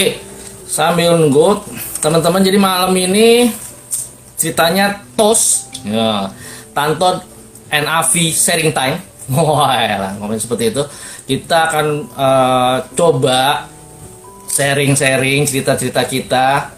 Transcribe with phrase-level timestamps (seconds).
[0.00, 0.16] Oke,
[0.64, 1.60] sambil nunggu
[2.00, 3.52] teman-teman jadi malam ini
[4.32, 6.32] ceritanya tos ya
[6.72, 7.20] Tanton
[7.68, 8.96] NAV sharing time.
[9.36, 10.88] Wah ya ngomong seperti itu.
[11.28, 11.86] Kita akan
[12.16, 13.68] uh, coba
[14.48, 16.72] sharing-sharing cerita-cerita kita.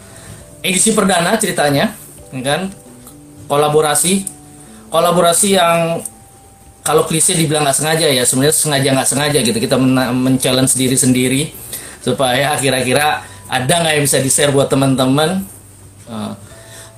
[0.59, 1.95] Edisi perdana ceritanya
[2.27, 2.75] ya kan?
[3.47, 4.27] Kolaborasi.
[4.91, 6.03] Kolaborasi yang
[6.83, 9.57] kalau klise dibilang nggak sengaja ya sebenarnya sengaja nggak sengaja gitu.
[9.63, 9.79] Kita
[10.11, 11.43] men-challenge diri sendiri
[12.03, 15.41] supaya kira-kira ada nggak yang bisa di share buat teman-teman
[16.11, 16.35] uh,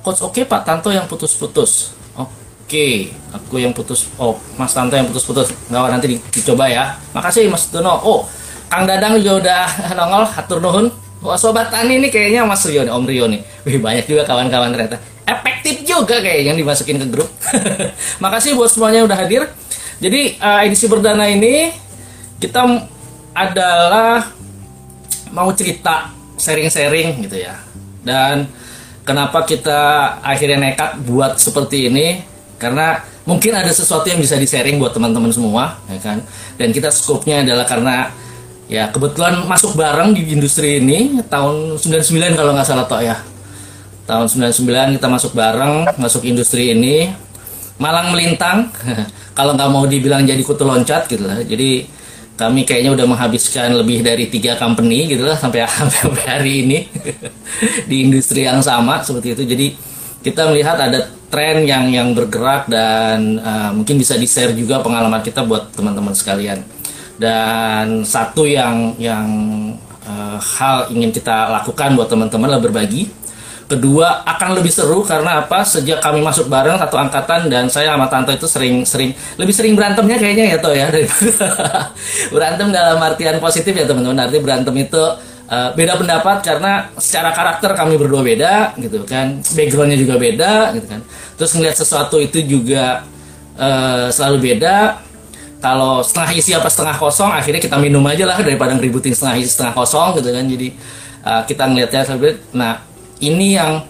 [0.02, 2.28] coach oke okay, Pak Tanto yang putus-putus oke
[2.66, 7.70] okay, aku yang putus oh Mas Tanto yang putus-putus nggak nanti dicoba ya makasih Mas
[7.70, 8.26] Dono oh
[8.66, 9.62] Kang Dadang juga udah
[9.98, 10.90] nongol hatur nuhun
[11.24, 13.40] Wah sobat tani ini kayaknya Mas Rio nih, Om Rio nih.
[13.64, 15.00] Wih banyak juga kawan-kawan ternyata.
[15.24, 17.26] Efektif juga kayaknya dimasukin ke grup.
[18.22, 19.48] Makasih buat semuanya udah hadir.
[19.96, 21.72] Jadi uh, edisi perdana ini
[22.36, 22.84] kita
[23.32, 24.28] adalah
[25.32, 27.56] mau cerita sharing-sharing gitu ya.
[28.04, 28.46] Dan
[29.02, 29.80] kenapa kita
[30.22, 32.22] akhirnya nekat buat seperti ini?
[32.56, 36.18] Karena mungkin ada sesuatu yang bisa di-sharing buat teman-teman semua, ya kan?
[36.56, 38.10] Dan kita skopnya adalah karena
[38.66, 43.18] ya kebetulan masuk bareng di industri ini tahun 99 kalau nggak salah toh ya.
[44.06, 47.10] Tahun 99 kita masuk bareng masuk industri ini.
[47.76, 48.72] Malang melintang
[49.36, 51.84] kalau nggak mau dibilang jadi kutu loncat gitu lah jadi
[52.36, 55.64] kami kayaknya udah menghabiskan lebih dari tiga company gitu lah sampai
[56.00, 56.78] sampai hari ini.
[57.90, 59.42] Di industri yang sama seperti itu.
[59.48, 59.66] Jadi
[60.20, 65.24] kita melihat ada tren yang yang bergerak dan uh, mungkin bisa di share juga pengalaman
[65.24, 66.60] kita buat teman-teman sekalian.
[67.16, 69.26] Dan satu yang yang
[70.04, 73.08] uh, hal ingin kita lakukan buat teman-teman adalah berbagi
[73.66, 75.66] Kedua akan lebih seru karena apa?
[75.66, 79.10] Sejak kami masuk bareng satu angkatan dan saya sama Tanto itu sering-sering
[79.42, 80.86] lebih sering berantemnya kayaknya ya toh ya
[82.34, 84.22] berantem dalam artian positif ya teman-teman.
[84.22, 85.02] Arti berantem itu
[85.50, 90.86] uh, beda pendapat karena secara karakter kami berdua beda gitu kan, backgroundnya juga beda gitu
[90.86, 91.00] kan.
[91.34, 93.02] Terus ngeliat sesuatu itu juga
[93.58, 95.02] uh, selalu beda.
[95.58, 99.50] Kalau setengah isi apa setengah kosong, akhirnya kita minum aja lah daripada ngeributin setengah isi
[99.50, 100.46] setengah kosong gitu kan.
[100.46, 100.68] Jadi
[101.26, 102.14] uh, kita ngelihatnya
[102.54, 103.84] nah ini yang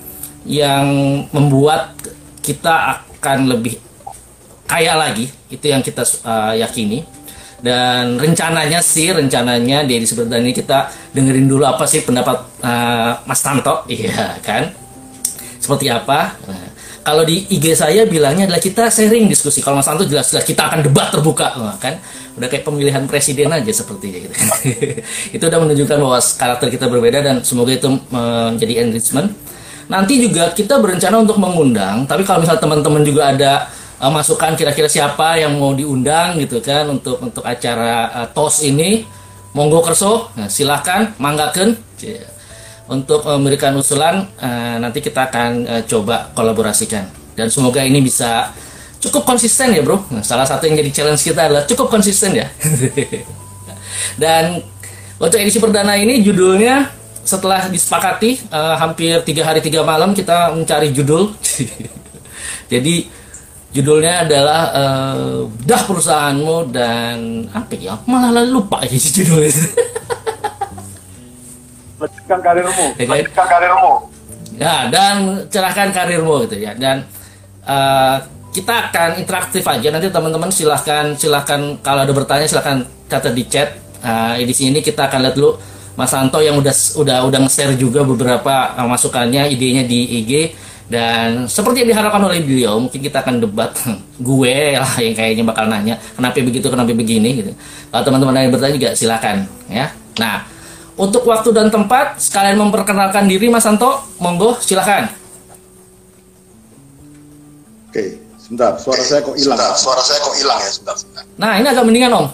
[0.46, 0.86] yang
[1.34, 1.94] membuat
[2.42, 3.78] kita akan lebih
[4.66, 5.26] kaya lagi.
[5.50, 7.02] Itu yang kita uh, yakini.
[7.56, 13.42] Dan rencananya sih rencananya di edisi ini kita dengerin dulu apa sih pendapat uh, Mas
[13.42, 13.82] Tanto.
[13.90, 14.70] Iya kan?
[15.58, 16.36] Seperti apa?
[16.46, 16.68] Nah,
[17.02, 19.64] kalau di IG saya bilangnya adalah kita sharing diskusi.
[19.64, 21.98] Kalau Mas Tanto jelas-jelas kita akan debat terbuka nah, kan
[22.36, 24.36] udah kayak pemilihan presiden aja seperti gitu
[25.36, 29.32] itu udah menunjukkan bahwa karakter kita berbeda dan semoga itu menjadi enrichment.
[29.86, 33.52] Nanti juga kita berencana untuk mengundang tapi kalau misal teman-teman juga ada
[34.00, 39.06] uh, masukan kira-kira siapa yang mau diundang gitu kan untuk untuk acara uh, tos ini
[39.56, 40.28] monggo kerso.
[40.36, 41.88] Nah, silahkan manggaken.
[42.86, 47.10] Untuk memberikan usulan uh, nanti kita akan uh, coba kolaborasikan.
[47.34, 48.54] Dan semoga ini bisa
[49.00, 50.00] cukup konsisten ya bro.
[50.10, 52.46] Nah, salah satu yang jadi challenge kita adalah cukup konsisten ya.
[54.22, 54.60] Dan
[55.16, 56.92] untuk edisi perdana ini judulnya
[57.26, 61.34] setelah disepakati uh, hampir tiga hari tiga malam kita mencari judul.
[62.72, 63.08] Jadi
[63.74, 67.98] judulnya adalah uh, dah perusahaanmu dan apa ya?
[68.06, 69.52] Malah lupa ya judulnya.
[71.96, 72.86] Lanjutkan karirmu.
[73.00, 73.92] Lanjutkan karirmu.
[74.56, 76.72] Ya dan cerahkan karirmu gitu ya.
[76.76, 77.04] Dan
[77.66, 79.88] uh, kita akan interaktif aja.
[79.92, 83.76] Nanti teman-teman silahkan silahkan kalau ada bertanya silahkan catat di chat.
[84.00, 85.58] Uh, di sini kita akan lihat dulu
[85.98, 90.32] Mas Santo yang udah udah udah nge-share juga beberapa uh, masukannya idenya di IG
[90.86, 93.72] dan seperti yang diharapkan oleh beliau mungkin kita akan debat.
[94.26, 97.52] Gue lah yang kayaknya bakal nanya kenapa begitu kenapa begini gitu.
[97.92, 99.92] Kalau teman-teman yang bertanya juga silakan ya.
[100.16, 100.56] Nah
[100.96, 105.12] untuk waktu dan tempat sekalian memperkenalkan diri Mas Santo monggo silakan
[107.92, 109.58] oke Sebentar, suara saya kok hilang.
[109.58, 111.24] Sebentar, suara saya kok hilang ya, sebentar, sebentar.
[111.34, 112.26] Nah, ini agak mendingan, Om.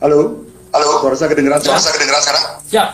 [0.00, 0.40] Halo?
[0.72, 0.88] Halo?
[1.04, 1.76] Suara saya kedengeran sekarang?
[1.76, 2.44] Suara saya kedengeran sekarang?
[2.72, 2.90] Siap.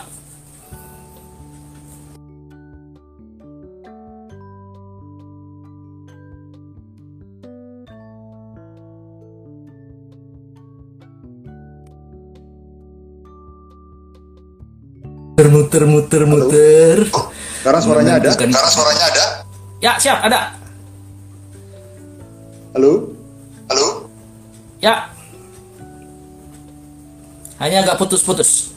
[15.37, 16.99] muter muter muter muter
[17.67, 18.31] sekarang suaranya ada?
[18.31, 19.25] Sekarang suaranya ada?
[19.83, 20.55] Ya, siap, ada.
[22.79, 23.11] Halo?
[23.67, 23.87] Halo?
[24.79, 25.11] Ya.
[27.59, 28.71] Hanya agak putus-putus.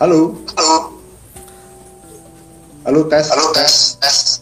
[0.00, 0.32] Halo?
[0.56, 0.76] Halo?
[2.88, 3.28] Halo, tes.
[3.28, 4.00] Halo, tes.
[4.00, 4.40] Tes.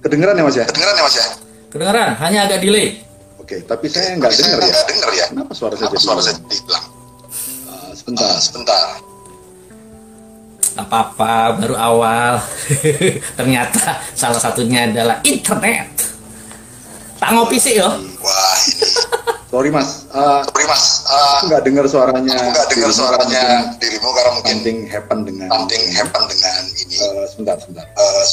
[0.00, 0.64] Kedengeran ya Mas ya?
[0.64, 1.26] Kedengeran ya Mas ya?
[1.68, 3.04] Kedengeran, hanya agak delay.
[3.42, 4.80] Oke, tapi saya nggak dengar ya.
[4.86, 5.26] dengar ya.
[5.28, 6.24] Kenapa suara saya Kenapa jadi suara hilang?
[6.24, 6.84] saya jadi hilang?
[7.66, 8.28] Ah, sebentar.
[8.28, 8.86] Ah, sebentar.
[10.74, 12.32] Apa-apa, baru awal.
[13.38, 13.80] Ternyata
[14.12, 15.90] salah satunya adalah internet.
[17.18, 17.86] Tak ngopi sih yo.
[18.18, 18.88] Wah ini.
[19.46, 20.84] Sorry Mas, Ah, Sorry Mas,
[21.44, 22.32] nggak dengar suaranya.
[22.32, 23.44] nggak dengar suaranya
[23.76, 25.48] dirimu karena mungkin Something happen dengan.
[25.52, 26.94] something happen dengan ini.
[26.96, 27.84] Eh, sebentar, sebentar.
[27.84, 28.24] Eh,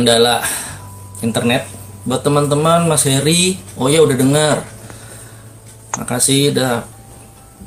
[0.00, 0.40] Kendala
[1.20, 1.68] internet.
[2.08, 4.64] Buat teman-teman Mas Heri, oh ya udah dengar.
[6.00, 6.88] Makasih udah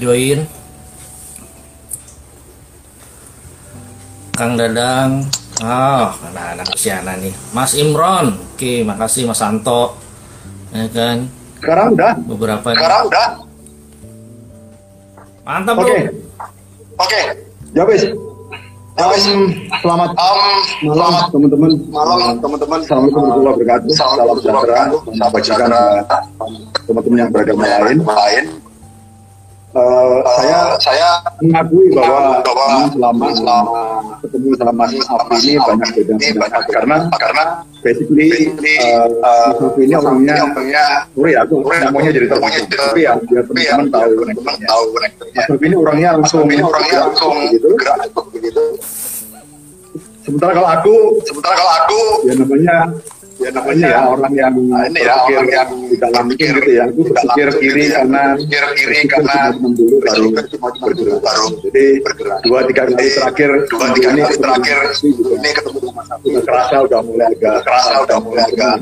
[0.02, 0.50] join.
[4.34, 5.30] Kang Dadang,
[5.62, 7.38] oh, anak-anak Siana nih.
[7.54, 9.94] Mas Imron, oke, makasih Mas Santo.
[10.74, 11.30] Ya kan,
[11.62, 12.18] Sekarang udah?
[12.18, 13.28] beberapa sekarang udah?
[15.46, 15.86] mantap Oke.
[15.86, 15.94] bro.
[16.98, 17.22] Oke.
[17.78, 18.10] Ya wis.
[18.94, 19.50] Um,
[19.82, 21.72] selamat Um, malam teman-teman.
[21.90, 22.78] malam teman-teman.
[22.86, 23.90] Assalamualaikum warahmatullahi wabarakatuh.
[23.98, 24.82] Salam sejahtera.
[24.94, 25.84] Salam sejahtera.
[26.86, 27.98] teman-teman yang beragama lain.
[28.06, 28.44] lain.
[29.74, 31.10] Eh, Saya saya
[31.42, 33.82] mengakui bahwa bahwa selama selama
[34.22, 37.44] ketemu sama Mas Afi ini banyak beda pendapat karena karena
[37.82, 40.38] basically Mas Afi ini orangnya
[41.18, 45.42] sorry aku Sorry, ngomongnya jadi jadi tapi ya biar tapi ya teman-teman tahu teman-teman.
[45.50, 47.68] Mas ini orangnya langsung ini orangnya langsung gitu.
[47.74, 47.98] gerak
[48.30, 48.64] begitu.
[50.22, 52.00] sementara kalau aku Sementara kalau aku
[52.30, 52.78] ya namanya
[53.44, 56.84] ya namanya ya orang yang Nah, ini ya, orang yang tidak langsung berpikir gitu ya
[56.88, 57.92] aku tidak berpikir kiri ya.
[58.00, 61.86] karena Berpikir kiri karena dulu baru bergerak baru jadi
[62.48, 67.28] dua tiga kali terakhir dua tiga kali terakhir ini ketemu sama udah kerasa udah mulai
[67.30, 68.74] agak Kerasa udah mulai agak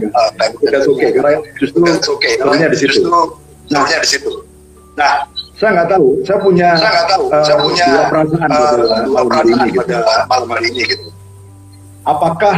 [0.62, 1.82] udah oke karena justru
[2.38, 3.10] salahnya di situ
[3.72, 4.32] salahnya di situ.
[4.92, 5.24] Nah,
[5.56, 7.24] saya nggak tahu saya punya saya nggak tahu.
[7.32, 11.08] eh, saya punya dua perasaan ini gitu pada malam hari ini gitu.
[12.04, 12.56] apakah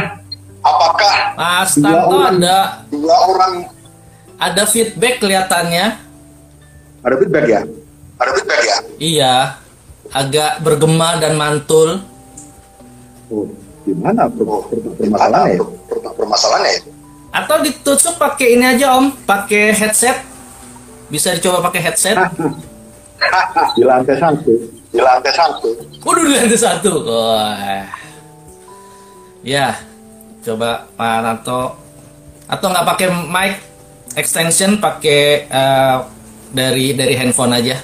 [0.64, 2.34] Apakah Mas Dua Tanto orang.
[2.34, 2.56] ada
[2.88, 3.52] dua orang
[4.34, 5.86] ada feedback kelihatannya.
[7.00, 7.60] ada feedback ya
[8.14, 8.76] ada feedback ya?
[8.96, 9.34] Iya,
[10.08, 12.00] agak bergema dan mantul.
[13.26, 13.44] oh
[13.82, 15.58] gimana per- Oh, per- Gimana permasalahannya ya?
[15.60, 16.80] per- per- permasalahannya ya?
[17.30, 20.22] Atau ditutup pakai ini aja Om, pakai headset.
[21.06, 22.16] Bisa dicoba pakai headset.
[23.76, 24.52] di lantai satu
[24.88, 25.68] Di lantai satu.
[26.00, 26.92] Waduh, di lantai satu.
[27.04, 27.84] Wah.
[29.42, 29.76] Ya,
[30.44, 31.62] coba Pak Nanto.
[32.44, 33.52] Atau nggak pakai mic
[34.14, 35.96] extension, pakai eh,
[36.52, 37.80] dari dari handphone aja.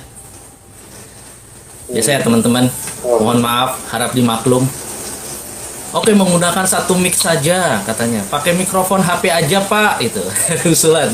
[1.90, 2.68] Biasa ya teman-teman.
[3.02, 4.62] Mohon maaf, harap dimaklum.
[5.90, 8.22] Oke, menggunakan satu mic saja katanya.
[8.30, 10.22] Pakai mikrofon HP aja Pak, itu
[10.76, 11.10] usulan.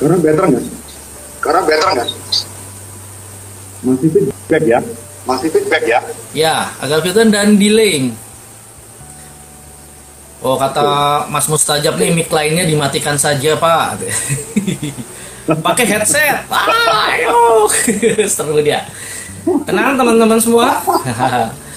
[0.00, 0.64] karena better nggak
[1.44, 2.08] Karena better nggak?
[3.80, 4.80] Masih feedback ya
[5.28, 6.00] Masih feedback ya?
[6.32, 8.16] Ya, agak kelihatan dan delaying.
[10.40, 14.00] Oh, kata Mas Mustajab nih mic lainnya dimatikan saja, Pak.
[15.66, 16.48] Pakai headset.
[16.48, 17.68] Ah, ayo.
[18.32, 18.88] Seru dia.
[19.68, 20.80] Tenang teman-teman semua.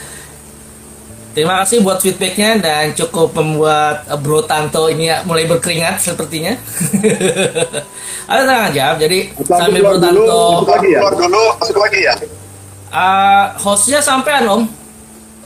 [1.33, 6.53] Terima kasih buat feedbacknya dan cukup membuat eh, Bro Tanto ini ya mulai berkeringat sepertinya.
[8.29, 8.93] Ayo tenang aja.
[9.01, 10.99] Jadi aku sambil Bro Tanto masuk lagi ya?
[11.01, 12.13] Keluar dulu, masuk lagi ya?
[12.93, 14.69] Uh, hostnya sampean om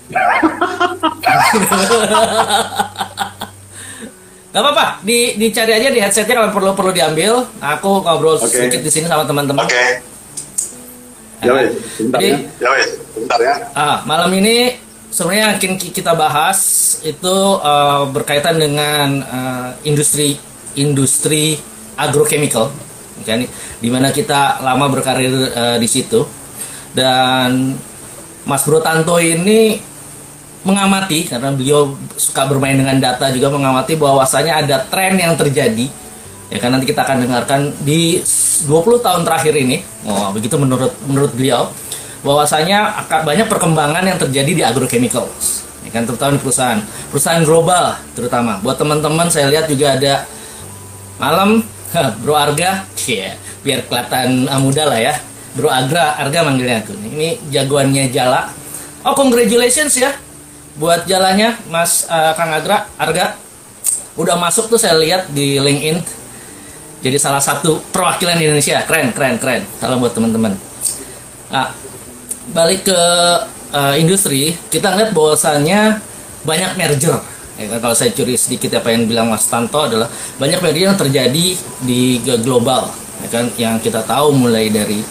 [4.48, 7.46] Gak apa-apa, di, dicari aja di headsetnya kalau perlu perlu diambil.
[7.62, 8.48] Aku ngobrol Oke.
[8.50, 9.63] sedikit di sini sama teman-teman.
[9.63, 9.86] Oke.
[11.38, 13.56] ya wes sebentar Jadi, ya Ya bentar ya.
[13.77, 14.74] ah, malam ini
[15.17, 16.59] sebenarnya yang akan ki- kita bahas
[17.01, 20.38] itu eh, berkaitan dengan eh, industri
[20.77, 21.57] industri
[21.97, 22.69] agrochemical,
[23.25, 23.41] kan?
[23.81, 26.21] Di mana kita lama berkarir eh, di situ.
[26.93, 27.74] Dan
[28.45, 29.81] Mas Bro Tanto ini
[30.62, 35.89] mengamati karena beliau suka bermain dengan data juga mengamati bahwasanya ada tren yang terjadi.
[36.47, 39.83] Ya kan nanti kita akan dengarkan di 20 tahun terakhir ini.
[40.07, 41.69] Oh begitu menurut menurut beliau
[42.27, 47.96] bahwasanya akan banyak perkembangan yang terjadi di agrochemicals ya kan terutama di perusahaan perusahaan global
[48.12, 48.60] terutama.
[48.60, 50.27] Buat teman-teman saya lihat juga ada
[51.15, 51.63] malam
[52.22, 55.15] Bro Arga Cie, biar kelihatan muda lah ya.
[55.55, 56.93] Bro Agra Arga manggilnya aku.
[56.93, 58.51] Ini jagoannya Jala.
[59.07, 60.12] Oh congratulations ya
[60.77, 63.39] buat jalannya Mas eh, Kang Agra Arga.
[64.19, 66.03] Udah masuk tuh saya lihat di LinkedIn.
[66.98, 68.84] Jadi salah satu perwakilan Indonesia.
[68.84, 69.63] Keren keren keren.
[69.79, 70.53] Salam buat teman-teman.
[71.48, 71.72] Nah
[72.51, 73.01] balik ke
[73.75, 76.00] eh, industri kita lihat bahwasannya
[76.48, 77.20] banyak merger.
[77.58, 80.06] Ya kan kalau saya curi sedikit apa yang bilang Mas Tanto adalah
[80.38, 82.86] banyak media yang terjadi di global,
[83.25, 85.01] ya kan yang kita tahu mulai dari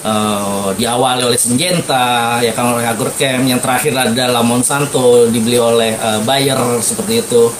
[0.00, 6.24] uh, diawali oleh Syngenta, ya kan oleh Agrochem, yang terakhir adalah Monsanto dibeli oleh uh,
[6.24, 7.52] Bayer seperti itu,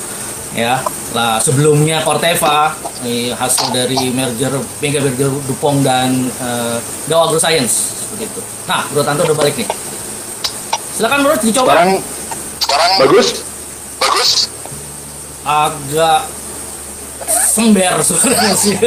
[0.56, 0.80] ya.
[1.10, 2.70] Lah sebelumnya Corteva
[3.34, 6.78] hasil dari merger mega merger Dupont dan uh,
[7.10, 8.40] Dow AgroScience seperti itu.
[8.70, 9.66] Nah, Bro Tanto udah balik nih.
[10.94, 11.66] Silakan Bro dicoba.
[11.74, 11.90] Sekarang
[12.62, 13.28] sekarang bagus.
[13.98, 14.30] Bagus.
[15.42, 16.20] Agak
[17.26, 18.78] sember suaranya sih.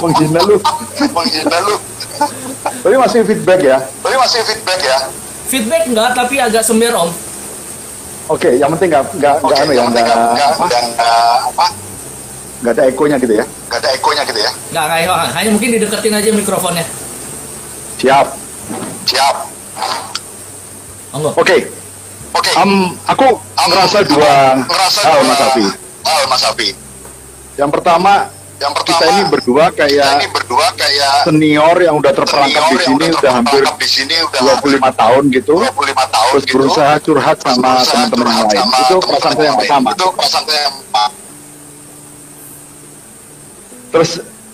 [0.00, 0.56] Menghina lu.
[1.12, 1.76] Menghina lu.
[2.60, 3.78] Tapi masih feedback ya?
[4.00, 4.98] Tapi masih feedback ya?
[5.50, 7.10] Feedback enggak, tapi agak sember om.
[8.30, 10.06] Oke, yang penting nggak nggak nggak anu ya nggak
[11.50, 11.66] apa?
[12.62, 13.44] Nggak ada ekonya gitu ya?
[13.66, 14.52] Nggak ada ekonya gitu ya?
[14.70, 16.86] Nggak nggak hanya mungkin dideketin aja mikrofonnya.
[17.98, 18.26] Siap.
[19.10, 19.36] Siap.
[21.10, 21.34] Oke.
[21.42, 21.60] Okay.
[22.30, 22.54] Oke.
[22.54, 22.54] Okay.
[22.54, 25.66] Um, aku um, ngerasa dua hal Mas Afi.
[26.06, 26.68] Hal Mas Afi.
[27.58, 28.30] Yang pertama,
[28.60, 33.04] yang pertama kita ini berdua kayak ini berdua kayak senior yang udah terperangkap di sini
[33.08, 35.54] udah, udah hampir di sini udah 25 tahun gitu.
[35.64, 36.54] 25 tahun terus gitu.
[36.60, 38.68] berusaha curhat sama teman-teman yang lain.
[38.84, 39.88] Itu perasaan saya yang pertama.
[39.96, 40.76] Itu perasaan saya yang
[43.90, 44.10] Terus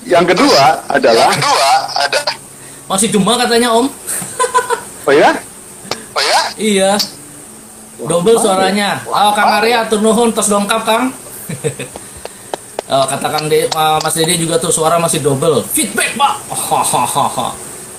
[0.07, 2.21] yang kedua terus, adalah yang kedua ada
[2.87, 3.87] masih cuma katanya Om.
[5.11, 5.31] oh ya?
[6.15, 6.41] Oh ya?
[6.55, 6.91] Iya.
[8.07, 9.03] Double suaranya.
[9.03, 11.11] Oh, Kang Arya atur nuhun tos dongkap Kang.
[12.91, 15.63] oh, katakan de, uh, Mas Dede juga tuh suara masih double.
[15.71, 16.35] Feedback, Pak.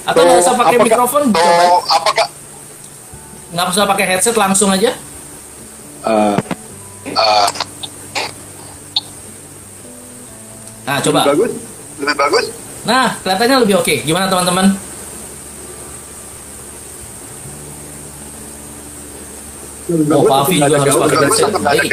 [0.08, 1.84] Atau nggak usah pakai mikrofon coba.
[1.92, 2.28] Apakah
[3.52, 4.96] nggak usah pakai headset langsung aja?
[6.08, 6.40] Uh,
[7.12, 7.48] uh,
[10.88, 11.20] nah, coba.
[11.28, 11.52] Lebih bagus.
[12.00, 12.46] Lebih bagus.
[12.88, 13.94] Nah, kelihatannya lebih oke.
[14.08, 14.68] Gimana teman-teman?
[19.88, 21.52] Oh, Pak Afi juga harus pakai headset.
[21.60, 21.92] Baik.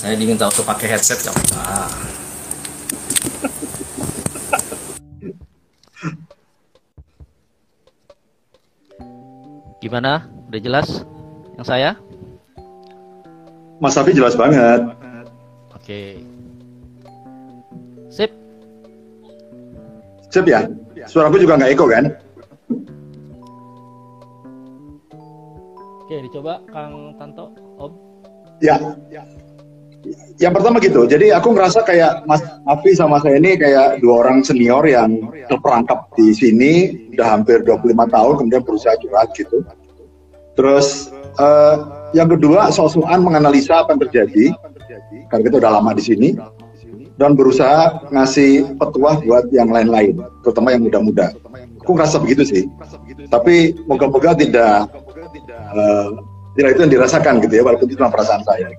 [0.00, 1.32] Saya diminta untuk pakai headset ya.
[1.60, 1.92] Ah.
[9.84, 10.24] Gimana?
[10.48, 11.04] Udah jelas
[11.60, 11.90] yang saya?
[13.76, 14.88] Mas Afi jelas banget.
[15.76, 16.24] Oke.
[18.08, 18.32] Sip.
[20.32, 20.64] Sip ya?
[21.12, 22.04] Suaraku juga nggak eko kan?
[26.08, 27.92] Oke, dicoba Kang Tanto, Om.
[28.64, 28.80] Ya.
[30.40, 34.40] Yang pertama gitu, jadi aku ngerasa kayak Mas Afi sama saya ini kayak dua orang
[34.40, 36.72] senior yang terperangkap di sini
[37.12, 39.60] udah hampir 25 tahun kemudian berusaha curhat gitu.
[40.56, 44.44] Terus uh, yang kedua soal-soal menganalisa apa yang terjadi
[45.28, 46.28] karena kita udah lama di sini
[47.20, 51.36] dan berusaha ngasih petuah buat yang lain-lain, terutama yang muda-muda.
[51.84, 52.64] Aku ngerasa begitu sih.
[53.28, 54.88] Tapi moga-moga tidak
[55.76, 56.16] uh,
[56.56, 58.72] tidak itu yang dirasakan gitu ya walaupun itu cuma perasaan saya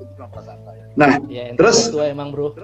[1.00, 2.52] nah ya, terus emang bro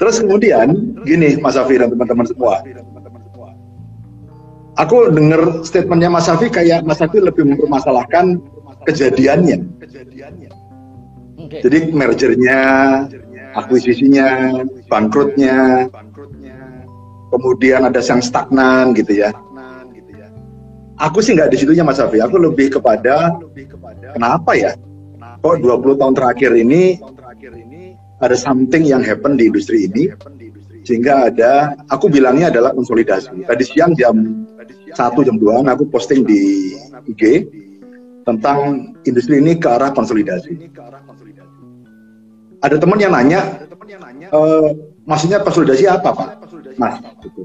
[0.00, 2.64] terus kemudian gini Mas Afi dan teman-teman semua
[4.80, 8.40] aku dengar statementnya Mas Afi kayak Mas Afi lebih mempermasalahkan
[8.88, 9.60] kejadiannya
[11.36, 11.60] okay.
[11.60, 12.58] jadi mergernya
[13.54, 15.86] akuisisinya bangkrutnya
[17.28, 19.36] kemudian ada yang stagnan gitu ya
[21.02, 22.22] Aku sih nggak di situnya Mas Afi.
[22.22, 23.34] Aku lebih kepada
[24.14, 24.78] kenapa ya?
[25.40, 26.98] Kok 20 tahun terakhir ini
[28.22, 30.12] ada something yang happen di industri ini
[30.84, 33.48] sehingga ada aku bilangnya adalah konsolidasi.
[33.48, 34.46] Tadi siang jam
[34.94, 36.74] satu jam 2 aku posting di
[37.08, 37.48] IG
[38.24, 40.70] tentang industri ini ke arah konsolidasi.
[42.64, 43.68] Ada teman yang nanya,
[44.32, 44.40] e,
[45.04, 46.28] maksudnya konsolidasi apa Pak?
[46.80, 47.44] Mas, gitu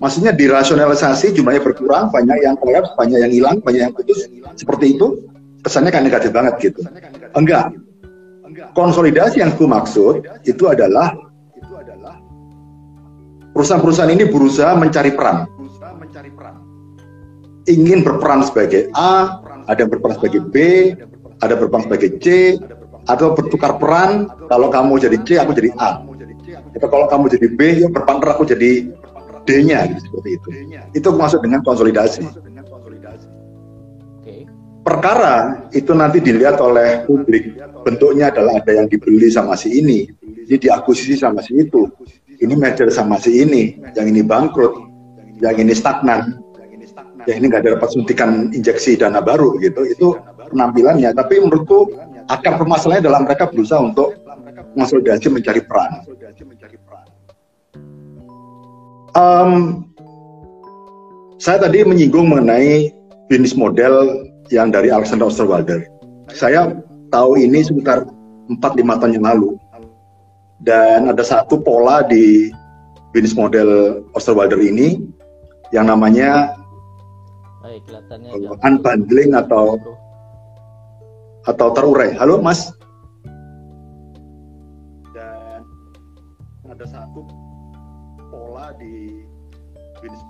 [0.00, 5.28] maksudnya dirasionalisasi jumlahnya berkurang, banyak yang kolaps, banyak yang hilang, banyak yang putus, seperti itu,
[5.64, 6.80] kesannya kan negatif banget gitu.
[7.36, 7.72] Enggak.
[8.76, 11.14] Konsolidasi yang gue maksud itu adalah
[13.54, 15.46] perusahaan-perusahaan ini berusaha mencari peran.
[17.68, 19.38] Ingin berperan sebagai A,
[19.68, 20.56] ada yang berperan sebagai B,
[21.38, 22.56] ada berperan sebagai C,
[23.06, 26.02] atau bertukar peran, kalau kamu jadi C, aku jadi A.
[26.74, 28.90] Atau kalau kamu jadi B, ya berpartner aku jadi
[29.44, 30.48] D-nya gitu, seperti itu.
[30.96, 32.26] Itu masuk dengan konsolidasi.
[34.80, 37.56] Perkara itu nanti dilihat oleh publik.
[37.84, 41.88] Bentuknya adalah ada yang dibeli sama si ini, ini diakuisisi sama si itu,
[42.40, 44.72] ini merger sama si ini, yang ini bangkrut,
[45.40, 46.40] yang ini stagnan,
[47.28, 49.84] yang ini nggak dapat suntikan injeksi dana baru gitu.
[49.84, 50.08] Itu
[50.52, 51.12] penampilannya.
[51.12, 51.92] Tapi menurutku
[52.28, 54.16] akar permasalahannya dalam mereka berusaha untuk
[54.76, 56.04] konsolidasi mencari peran
[59.16, 59.82] um,
[61.40, 62.92] saya tadi menyinggung mengenai
[63.30, 65.86] bisnis model yang dari Alexander Osterwalder.
[66.34, 66.74] Saya
[67.14, 68.06] tahu ini sekitar
[68.50, 69.50] 4-5 tahun yang lalu.
[70.60, 72.52] Dan ada satu pola di
[73.14, 75.00] bisnis model Osterwalder ini
[75.72, 76.52] yang namanya
[77.64, 78.30] Baik, kelihatannya
[78.66, 79.78] unbundling atau
[81.48, 82.12] atau terurai.
[82.12, 82.68] Halo, Mas.
[85.16, 85.64] Dan
[86.68, 87.24] ada satu
[88.28, 89.24] pola di
[90.04, 90.22] bisnis.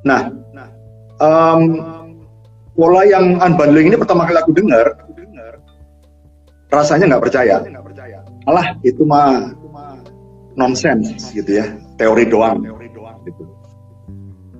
[0.00, 0.32] Nah,
[1.20, 1.60] um,
[2.74, 4.96] pola yang unbundling ini pertama kali aku dengar,
[6.72, 7.56] rasanya nggak percaya.
[8.48, 9.52] Alah, itu mah
[10.56, 12.64] nonsens gitu ya, teori doang.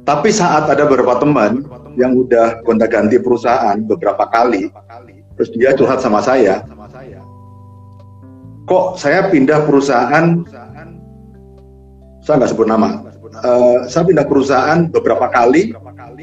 [0.04, 1.64] Tapi saat ada beberapa teman
[1.94, 4.68] yang udah gonta-ganti perusahaan beberapa kali,
[5.36, 6.66] terus dia curhat sama saya,
[8.66, 10.42] kok saya pindah perusahaan,
[12.22, 13.06] saya nggak sebut nama,
[13.42, 15.74] uh, saya pindah perusahaan beberapa kali,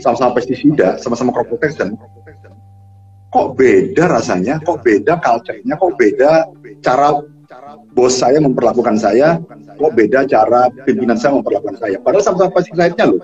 [0.03, 1.97] sama-sama pestisida, sama-sama crop protection,
[3.33, 6.29] kok beda rasanya, kok beda culture-nya, kok beda
[6.81, 7.21] cara
[7.95, 9.39] bos saya memperlakukan saya,
[9.77, 11.97] kok beda cara pimpinan saya memperlakukan saya.
[12.01, 13.21] Padahal sama-sama pestiside-nya loh.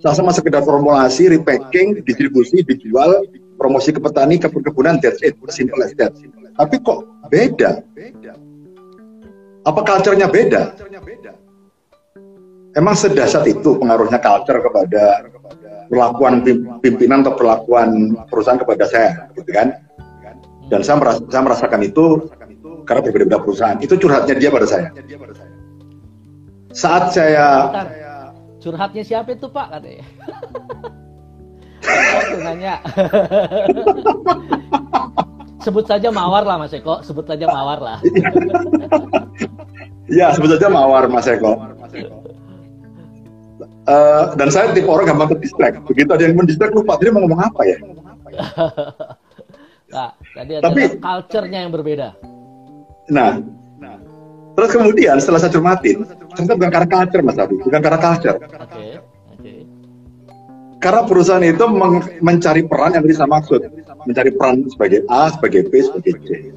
[0.00, 3.24] Sama-sama sekedar formulasi, repacking, distribusi, dijual,
[3.60, 6.12] promosi ke petani, ke perkebunan, that's it, simple as that.
[6.56, 7.84] Tapi kok beda?
[9.68, 10.72] Apa culture-nya beda?
[12.78, 15.26] Emang sedasat itu pengaruhnya culture kepada
[15.90, 16.46] perlakuan
[16.80, 19.74] pimpinan atau perlakuan perusahaan kepada saya, gitu kan?
[20.70, 22.30] Dan saya, meras saya merasakan itu
[22.86, 23.76] karena berbeda-beda perusahaan.
[23.82, 24.94] Itu curhatnya dia pada saya.
[26.70, 27.86] Saat saya Bentar.
[28.62, 30.06] curhatnya siapa itu Pak katanya?
[32.22, 32.74] Aku nanya.
[35.60, 37.98] sebut saja Mawar lah Mas Eko, sebut saja Mawar lah.
[40.10, 41.54] Iya, sebut saja Mawar Mas Eko.
[43.88, 45.80] Uh, dan saya tipe orang gampang terdistract.
[45.88, 47.76] Begitu ada yang mendistract lupa dia mau ngomong apa ya.
[49.94, 52.08] nah, tadi ada Tapi, culture-nya yang berbeda.
[53.08, 53.40] Nah,
[54.54, 56.04] terus kemudian setelah saya cermatin,
[56.36, 58.36] ternyata bukan karena culture Mas Abi, bukan karena culture.
[58.36, 58.52] Oke.
[58.68, 58.90] Okay.
[59.40, 59.58] Okay.
[60.78, 61.64] Karena perusahaan itu
[62.20, 63.64] mencari peran yang bisa maksud,
[64.04, 66.52] mencari peran sebagai A, sebagai B, sebagai C.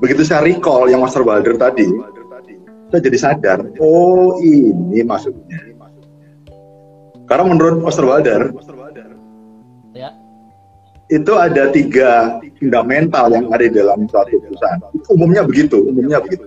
[0.00, 1.88] Begitu saya recall yang Master Wilder tadi,
[2.88, 5.75] saya jadi sadar, oh ini maksudnya.
[7.26, 8.54] Karena menurut Osterwalder,
[9.90, 10.14] ya.
[11.10, 14.78] itu ada tiga fundamental yang ada di dalam suatu perusahaan.
[15.10, 16.46] Umumnya begitu, umumnya begitu.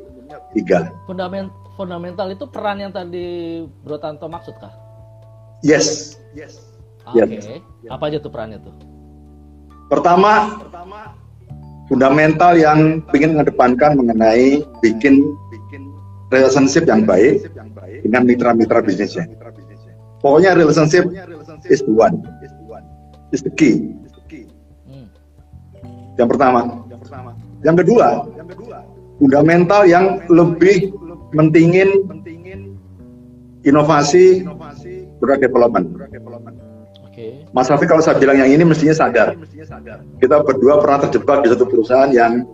[0.55, 0.89] Tiga.
[1.05, 4.73] Fundament, fundamental itu peran yang tadi Bro Tanto maksud kah?
[5.61, 6.17] Yes.
[6.31, 6.63] Yes.
[7.05, 7.27] Oke.
[7.27, 7.59] Okay.
[7.83, 7.91] Yes.
[7.91, 8.73] Apa aja tuh perannya tuh?
[9.91, 10.63] Pertama,
[11.91, 15.27] fundamental yang ingin mengedepankan mengenai bikin
[16.29, 17.49] relationship yang baik
[18.05, 19.25] dengan mitra-mitra bisnisnya.
[20.19, 21.07] Pokoknya relationship
[21.67, 22.19] is the one,
[23.31, 23.95] is the key.
[24.87, 25.07] Hmm.
[26.19, 26.83] Yang pertama.
[27.63, 28.07] Yang kedua,
[29.19, 30.95] fundamental yang lebih
[31.35, 32.07] mentingin
[33.67, 34.47] inovasi
[35.19, 35.87] product development.
[37.51, 39.35] Mas Rafi kalau saya bilang yang ini mestinya sadar.
[40.23, 42.47] Kita berdua pernah terjebak di satu perusahaan yang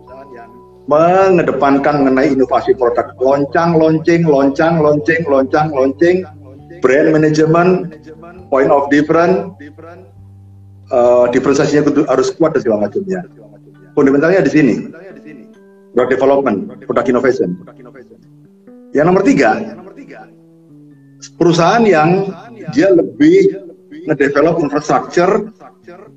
[0.86, 6.16] mengedepankan mengenai inovasi produk loncang, lonceng, loncang, lonceng, loncang, lonceng,
[6.86, 7.98] brand management,
[8.46, 9.58] point of different,
[10.94, 13.26] uh, diferensiasinya harus kuat dan segala macamnya.
[13.98, 14.74] Fundamentalnya di sini,
[15.90, 17.50] product development, product innovation.
[18.94, 19.82] Yang nomor tiga,
[21.34, 22.30] perusahaan yang
[22.70, 23.66] dia lebih
[24.06, 25.50] ngedevelop infrastructure,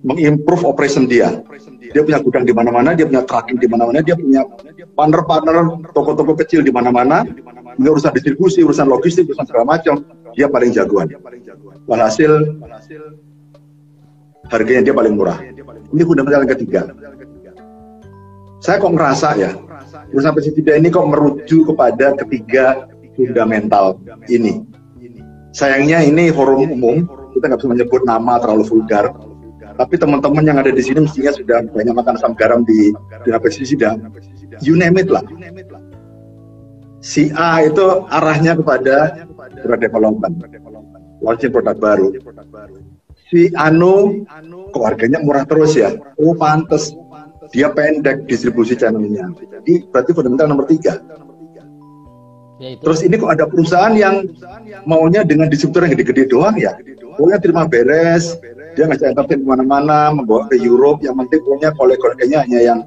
[0.06, 1.42] mengimprove operation dia.
[1.90, 4.46] Dia punya gudang di mana-mana, dia punya tracking di mana-mana, dia punya
[4.94, 7.26] partner-partner toko-toko kecil di mana-mana,
[7.80, 10.06] urusan distribusi, urusan logistik, urusan segala macam
[10.40, 11.12] dia paling jagoan.
[11.84, 12.56] Walhasil
[14.48, 15.36] harganya dia paling murah.
[15.92, 16.82] Ini fundamental yang ketiga.
[18.64, 19.52] Saya kok ngerasa ya,
[20.08, 22.88] perusahaan pestisida ini kok merujuk kepada ketiga
[23.20, 24.00] fundamental
[24.32, 24.64] ini.
[25.52, 27.04] Sayangnya ini forum umum,
[27.36, 29.12] kita nggak bisa menyebut nama terlalu vulgar.
[29.80, 32.92] Tapi teman-teman yang ada di sini mestinya sudah banyak makan asam garam di
[33.24, 33.96] dunia pestisida.
[34.60, 35.24] You name it lah.
[37.00, 39.24] Si A itu arahnya kepada
[39.62, 40.36] product development,
[41.24, 42.10] launching produk baru.
[43.30, 44.26] Si Anu,
[44.74, 45.94] kok harganya murah terus ya?
[46.18, 46.90] Oh pantes,
[47.54, 49.30] dia pendek distribusi channelnya.
[49.62, 50.98] Jadi berarti fundamental nomor tiga.
[52.60, 54.28] Terus ini kok ada perusahaan yang
[54.84, 56.76] maunya dengan distributor yang gede-gede doang ya?
[57.16, 58.36] Pokoknya terima beres,
[58.76, 62.80] dia ngajak entertain ke mana-mana, membawa ke Europe, yang penting pokoknya kolek-koleknya hanya yang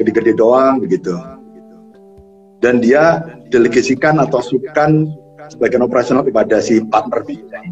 [0.00, 1.12] gede-gede doang begitu.
[2.64, 3.20] Dan dia
[3.52, 5.12] delegasikan atau sukan
[5.50, 7.62] sebagian operasional kepada si partner bisnisnya.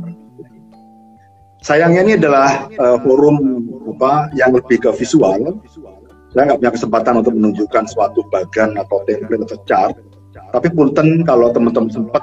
[1.64, 5.58] Sayangnya ini adalah uh, forum apa yang lebih ke visual.
[6.30, 9.94] Saya nggak punya kesempatan untuk menunjukkan suatu bagan atau template atau chart.
[10.52, 12.22] Tapi punten kalau teman-teman sempat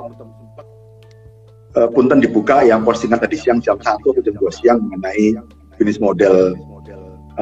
[1.75, 5.35] uh, punten dibuka yang postingan tadi siang jam satu atau jam dua siang mengenai
[5.75, 6.53] bisnis model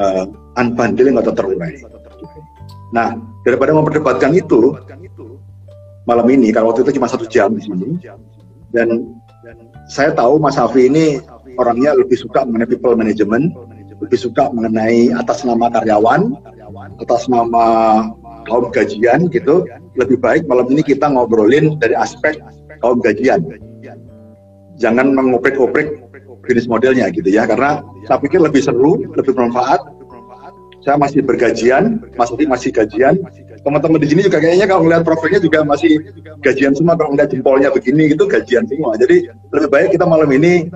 [0.00, 0.24] uh,
[0.58, 1.76] unbundling atau terurai.
[2.92, 4.76] Nah, daripada memperdebatkan itu,
[6.08, 7.98] malam ini, kalau waktu itu cuma satu jam di sini,
[8.74, 9.18] dan
[9.90, 11.18] saya tahu Mas Hafi ini
[11.58, 13.52] orangnya lebih suka mengenai people management,
[14.02, 16.34] lebih suka mengenai atas nama karyawan,
[16.98, 17.64] atas nama
[18.48, 19.66] kaum gajian gitu.
[19.94, 22.40] Lebih baik malam ini kita ngobrolin dari aspek
[22.80, 23.44] kaum gajian.
[24.80, 26.00] Jangan mengoprik-oprik
[26.42, 29.78] bisnis modelnya gitu ya, karena saya pikir lebih seru, lebih bermanfaat,
[30.82, 33.14] saya masih bergajian, Mas Adi masih gajian.
[33.62, 36.02] Teman-teman di sini juga kayaknya kalau melihat profilnya juga masih
[36.42, 36.98] gajian semua.
[36.98, 38.98] Kalau melihat jempolnya begini itu gajian semua.
[38.98, 40.66] Jadi lebih baik kita malam ini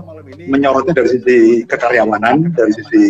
[0.46, 3.02] menyorotnya dari sisi kekaryawanan, dari sisi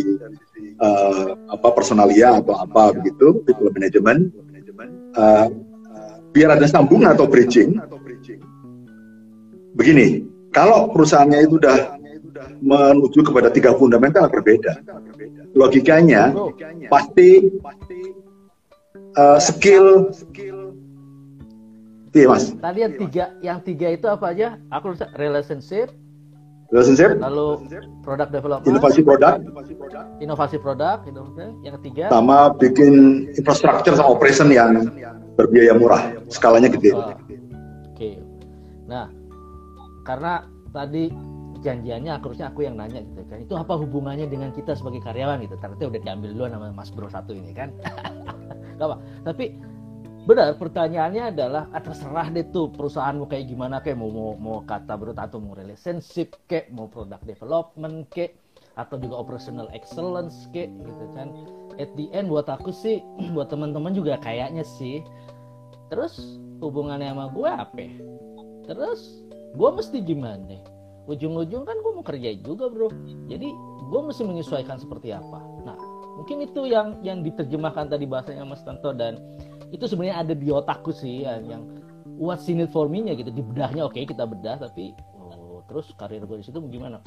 [0.81, 4.33] uh, apa personalia atau apa begitu, people management.
[5.17, 5.53] Uh,
[6.33, 7.77] biar ada sambungan atau bridging.
[9.77, 10.25] Begini,
[10.57, 12.01] kalau perusahaannya itu sudah
[12.65, 14.81] menuju kepada tiga fundamental berbeda
[15.57, 16.31] logikanya
[16.93, 17.51] pasti
[19.17, 20.13] uh, skill
[22.17, 22.49] Iya mas.
[22.57, 24.57] Tadi yang tiga, yang tiga itu apa aja?
[24.73, 25.93] Aku relationship,
[26.73, 27.69] relationship, lalu
[28.01, 29.37] product development, inovasi produk,
[30.25, 31.05] inovasi produk,
[31.61, 34.89] yang ketiga, sama bikin infrastruktur sama operation yang
[35.37, 36.97] berbiaya murah, skalanya gede.
[36.97, 37.21] Oh, Oke.
[37.93, 38.15] Okay.
[38.89, 39.13] Nah,
[40.09, 41.13] karena tadi
[41.63, 43.39] janjiannya akhirnya aku yang nanya gitu kan.
[43.43, 45.57] Itu apa hubungannya dengan kita sebagai karyawan gitu?
[45.61, 47.73] Ternyata udah diambil dulu nama Mas Bro satu ini kan.
[48.79, 48.97] Gak apa.
[49.25, 49.57] Tapi
[50.27, 54.99] benar pertanyaannya adalah ah, terserah deh tuh perusahaanmu kayak gimana kayak mau mau mau kata
[54.99, 58.35] bro atau mau relationship kayak mau product development kayak
[58.75, 61.31] atau juga operational excellence kayak gitu kan.
[61.77, 63.01] At the end buat aku sih
[63.37, 65.01] buat teman-teman juga kayaknya sih
[65.91, 67.87] terus hubungannya sama gue apa
[68.67, 69.23] terus
[69.55, 70.59] gue mesti gimana
[71.07, 72.91] ujung-ujung kan gue mau kerja juga bro.
[73.31, 73.49] Jadi
[73.87, 75.39] gue mesti menyesuaikan seperti apa.
[75.63, 75.79] Nah
[76.19, 79.23] mungkin itu yang yang diterjemahkan tadi bahasanya Mas Tanto dan
[79.71, 81.67] itu sebenarnya ada di otakku sih ya, yang
[82.19, 83.31] what's in it for me nya gitu.
[83.31, 86.99] Di bedahnya oke okay, kita bedah tapi oh, terus karir gue di situ gimana?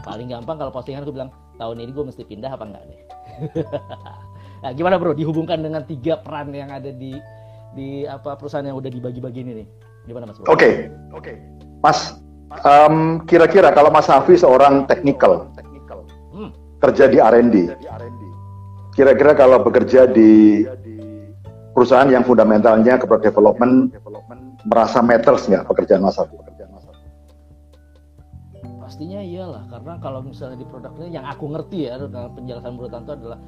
[0.00, 3.00] Paling gampang kalau postingan aku bilang tahun ini gue mesti pindah apa enggak deh
[4.64, 5.12] nah, gimana bro?
[5.12, 7.16] Dihubungkan dengan tiga peran yang ada di
[7.76, 9.66] di apa perusahaan yang udah dibagi-bagi ini nih.
[10.08, 10.48] Gimana mas bro?
[10.48, 10.56] Oke.
[10.56, 10.72] Okay.
[11.12, 11.24] oke.
[11.24, 11.36] Okay.
[11.84, 15.50] mas Um, kira-kira kalau Mas Hafi seorang teknikal,
[16.30, 16.50] hmm.
[16.78, 17.54] kerja di R&D,
[18.94, 20.62] kira-kira kalau bekerja di
[21.74, 23.92] perusahaan yang fundamentalnya ke development,
[24.70, 26.38] merasa matters nggak pekerjaan Mas Hafi?
[28.86, 31.98] Pastinya iyalah, karena kalau misalnya di produknya yang aku ngerti ya,
[32.32, 33.42] penjelasan Bro Tanto adalah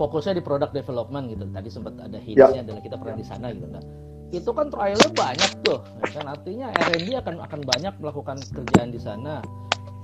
[0.00, 1.44] fokusnya di product development gitu.
[1.52, 2.64] Tadi sempat ada hintsnya ya.
[2.64, 3.68] adalah kita pernah di sana gitu.
[3.68, 3.84] Nah,
[4.28, 5.80] itu kan trialnya banyak tuh.
[6.04, 9.40] Ya kan artinya R&D akan akan banyak melakukan kerjaan di sana.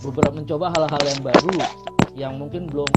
[0.01, 1.57] Beberapa mencoba hal-hal yang baru
[2.15, 2.91] yang mungkin belum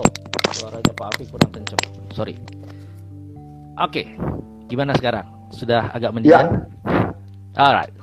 [0.00, 0.08] oh
[0.54, 1.82] suaranya Pak Afi kurang kenceng.
[2.14, 2.34] Sorry.
[3.78, 4.06] Oke okay.
[4.66, 5.26] gimana sekarang?
[5.54, 6.66] Sudah agak mendingan?
[7.54, 7.62] Ya.
[7.62, 7.94] alright.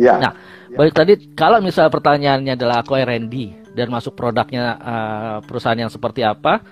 [0.00, 0.14] Ya.
[0.18, 0.32] Nah
[0.74, 3.34] baik tadi kalau misal pertanyaannya adalah aku R&D
[3.76, 6.62] dan masuk produknya uh, perusahaan yang seperti apa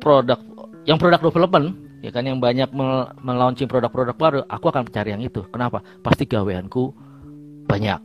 [0.00, 0.40] produk
[0.84, 2.70] yang produk development ya kan yang banyak
[3.18, 5.42] melaunching produk-produk baru aku akan mencari yang itu.
[5.50, 5.82] Kenapa?
[6.06, 6.94] Pasti gaweanku
[7.66, 7.98] banyak.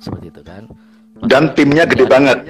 [0.00, 0.72] Seperti itu kan.
[1.28, 2.40] Dan timnya gede banget.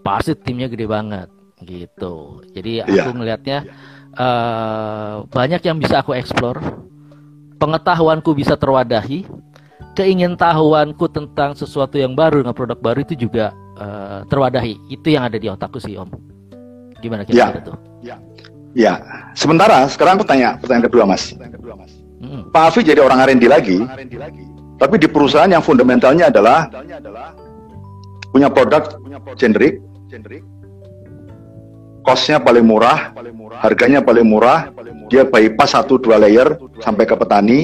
[0.00, 1.28] pasti timnya gede banget
[1.60, 2.40] gitu.
[2.56, 3.12] Jadi aku yeah.
[3.12, 3.58] ngelihatnya
[4.16, 6.58] uh, banyak yang bisa aku explore.
[7.60, 9.28] Pengetahuanku bisa terwadahi.
[9.92, 14.80] Keingintahuanku tentang sesuatu yang baru dengan produk baru itu juga uh, terwadahi.
[14.88, 16.08] Itu yang ada di otakku sih om.
[17.04, 17.68] Gimana kira-kira yeah.
[17.68, 17.76] tuh?
[18.00, 18.18] Yeah.
[18.72, 19.04] Ya,
[19.36, 21.36] sementara sekarang aku tanya pertanyaan kedua mas.
[22.22, 22.48] Hmm.
[22.48, 23.84] Pak Afi jadi orang R&D lagi,
[24.80, 26.72] tapi di perusahaan yang fundamentalnya adalah
[28.32, 28.96] punya produk
[29.36, 29.84] generik,
[32.06, 33.12] costnya paling murah,
[33.60, 34.72] harganya paling murah,
[35.12, 37.60] dia bypass satu dua layer sampai ke petani.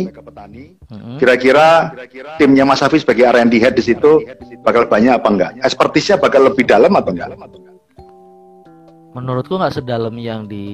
[0.89, 1.21] Hmm.
[1.21, 1.93] Kira-kira
[2.41, 4.25] timnya Mas Afi sebagai R&D head di situ
[4.65, 5.51] bakal banyak apa enggak?
[5.65, 7.33] Ekspertisnya bakal lebih dalam atau enggak?
[9.19, 10.65] Menurutku nggak sedalam yang di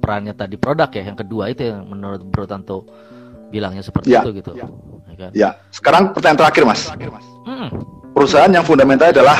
[0.00, 2.88] perannya tadi produk ya yang kedua itu yang menurut Bro Tanto
[3.52, 4.66] bilangnya seperti ya, itu gitu ya.
[5.06, 5.30] Ya, kan?
[5.36, 7.68] ya sekarang pertanyaan terakhir mas hmm.
[8.16, 9.38] perusahaan yang fundamental adalah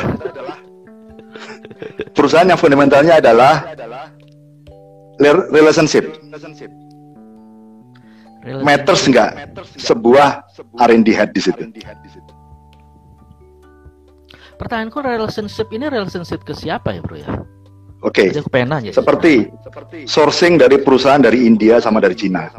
[2.16, 3.64] perusahaan yang fundamentalnya adalah
[5.50, 6.12] relationship
[8.62, 10.46] matters nggak sebuah
[10.78, 11.66] R&D head di situ?
[14.56, 17.28] Pertanyaanku relationship ini relationship ke siapa ya bro ya?
[18.04, 18.28] Oke.
[18.28, 18.37] Okay.
[18.92, 19.48] Seperti
[20.04, 22.52] sourcing dari perusahaan dari India sama dari Cina.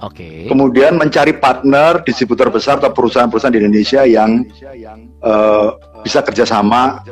[0.00, 0.16] Oke.
[0.16, 0.38] Okay.
[0.48, 4.42] Kemudian mencari partner distributor besar atau perusahaan-perusahaan di Indonesia yang
[5.20, 7.04] uh, bisa kerjasama,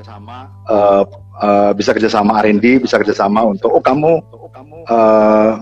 [0.67, 1.05] uh,
[1.39, 4.25] uh, bisa kerjasama R&D, bisa kerjasama untuk oh kamu
[4.89, 5.53] uh,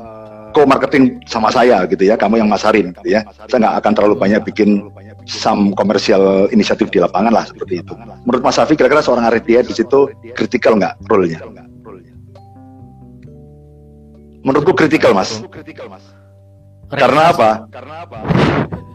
[0.55, 3.27] co-marketing sama saya gitu ya, kamu yang masarin gitu ya.
[3.51, 4.87] Saya nggak akan terlalu banyak bikin
[5.27, 7.93] some komersial inisiatif di lapangan lah seperti itu.
[8.23, 11.66] Menurut Mas Safi kira-kira seorang R&D di situ kritikal nggak role-nya?
[14.47, 15.43] Menurutku kritikal mas.
[16.87, 17.67] Karena apa?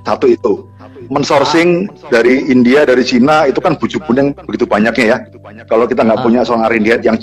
[0.08, 0.66] Satu itu,
[1.12, 5.18] mensourcing dari India, dari Cina itu kan bujuk kuning begitu banyaknya ya.
[5.68, 6.24] Kalau kita nggak ah.
[6.24, 7.20] punya seorang R&D yang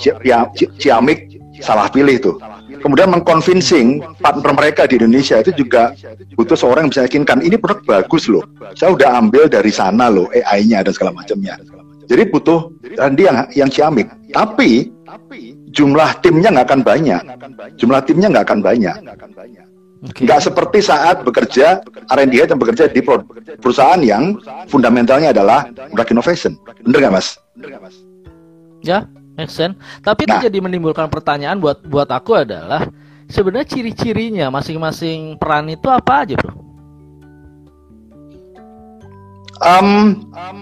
[0.77, 2.33] ciamik, salah pilih itu.
[2.79, 5.97] Kemudian mengconvincing partner mereka di Indonesia itu juga
[6.38, 8.45] butuh seorang yang bisa yakinkan ini produk bagus loh.
[8.79, 11.59] Saya udah ambil dari sana loh AI-nya dan segala macamnya.
[12.07, 14.07] Jadi butuh R&D yang yang ciamik.
[14.31, 14.93] Tapi
[15.72, 17.22] jumlah timnya nggak akan banyak.
[17.81, 18.96] Jumlah timnya nggak akan banyak.
[19.98, 20.31] Okay.
[20.31, 23.02] Nggak seperti saat bekerja R&D yang bekerja di
[23.59, 24.38] perusahaan yang
[24.70, 26.52] fundamentalnya adalah product innovation.
[26.87, 27.35] Bener nggak mas?
[28.87, 29.74] Ya, make sense.
[30.07, 32.87] Tapi nah, itu jadi menimbulkan pertanyaan buat buat aku adalah
[33.26, 36.54] sebenarnya ciri-cirinya masing-masing peran itu apa aja, bro?
[39.59, 40.59] Um, um,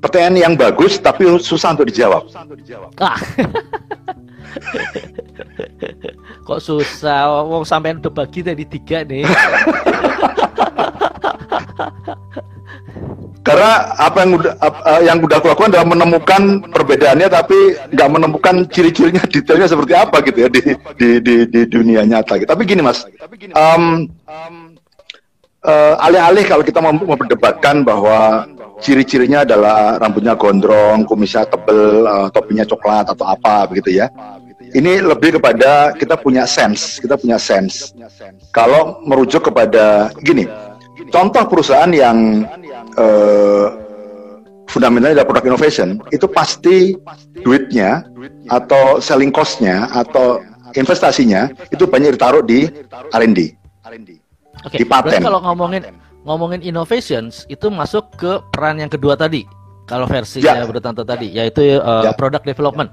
[0.00, 2.24] pertanyaan yang bagus tapi susah untuk dijawab.
[2.98, 3.20] Ah.
[6.48, 7.46] Kok susah?
[7.46, 9.22] Wong sampean udah bagi dari tiga nih.
[13.40, 18.68] Karena apa yang udah uh, yang udah aku lakukan adalah menemukan perbedaannya tapi nggak menemukan
[18.68, 20.60] ciri-cirinya detailnya seperti apa gitu ya di
[21.00, 22.36] di di, di dunia nyata.
[22.36, 23.08] Tapi gini mas,
[23.56, 24.06] um,
[26.00, 28.48] alih-alih kalau kita mau memperdebatkan bahwa
[28.80, 34.08] ciri-cirinya adalah rambutnya gondrong, kumisnya tebel, uh, topinya coklat atau apa begitu ya.
[34.70, 37.92] Ini lebih kepada kita punya sense, kita punya sense.
[38.54, 40.48] Kalau merujuk kepada gini,
[41.12, 42.46] contoh perusahaan yang
[42.96, 43.66] uh,
[44.70, 46.94] fundamentalnya adalah product innovation, itu pasti
[47.42, 48.06] duitnya
[48.48, 50.38] atau selling costnya atau
[50.78, 52.70] investasinya itu banyak ditaruh di
[53.10, 53.58] R&D,
[54.64, 54.78] okay.
[54.82, 55.20] di paten.
[55.22, 55.82] kalau ngomongin
[56.24, 59.44] ngomongin innovations itu masuk ke peran yang kedua tadi
[59.88, 60.62] kalau versi ya.
[60.62, 62.12] Tante tadi yaitu uh, ya.
[62.14, 62.92] product development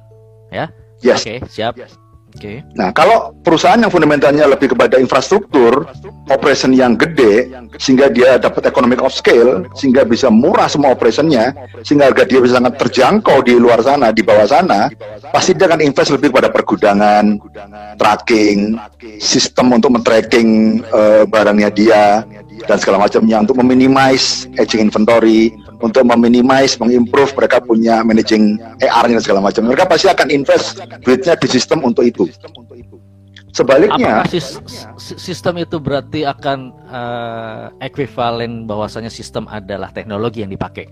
[0.50, 0.72] ya
[1.04, 1.22] yes.
[1.22, 2.00] oke okay, siap yes.
[2.38, 2.62] Okay.
[2.78, 5.90] Nah, kalau perusahaan yang fundamentalnya lebih kepada infrastruktur,
[6.30, 7.50] operation yang gede,
[7.82, 12.62] sehingga dia dapat economic of scale, sehingga bisa murah semua operationnya, sehingga harga dia bisa
[12.62, 14.94] sangat terjangkau di luar sana, di bawah sana,
[15.34, 17.42] pasti dia akan invest lebih pada pergudangan,
[17.98, 18.78] tracking,
[19.18, 22.22] sistem untuk men-tracking uh, barangnya dia,
[22.70, 29.46] dan segala macamnya untuk meminimize aging inventory, untuk meminimize, mengimprove mereka punya managing AR-nya segala
[29.46, 29.66] macam.
[29.70, 32.26] Mereka pasti akan invest duitnya di sistem untuk itu.
[33.56, 34.30] Sebaliknya, Apakah
[35.18, 40.86] sistem itu berarti akan uh, ekuivalen bahwasanya sistem adalah teknologi yang dipakai?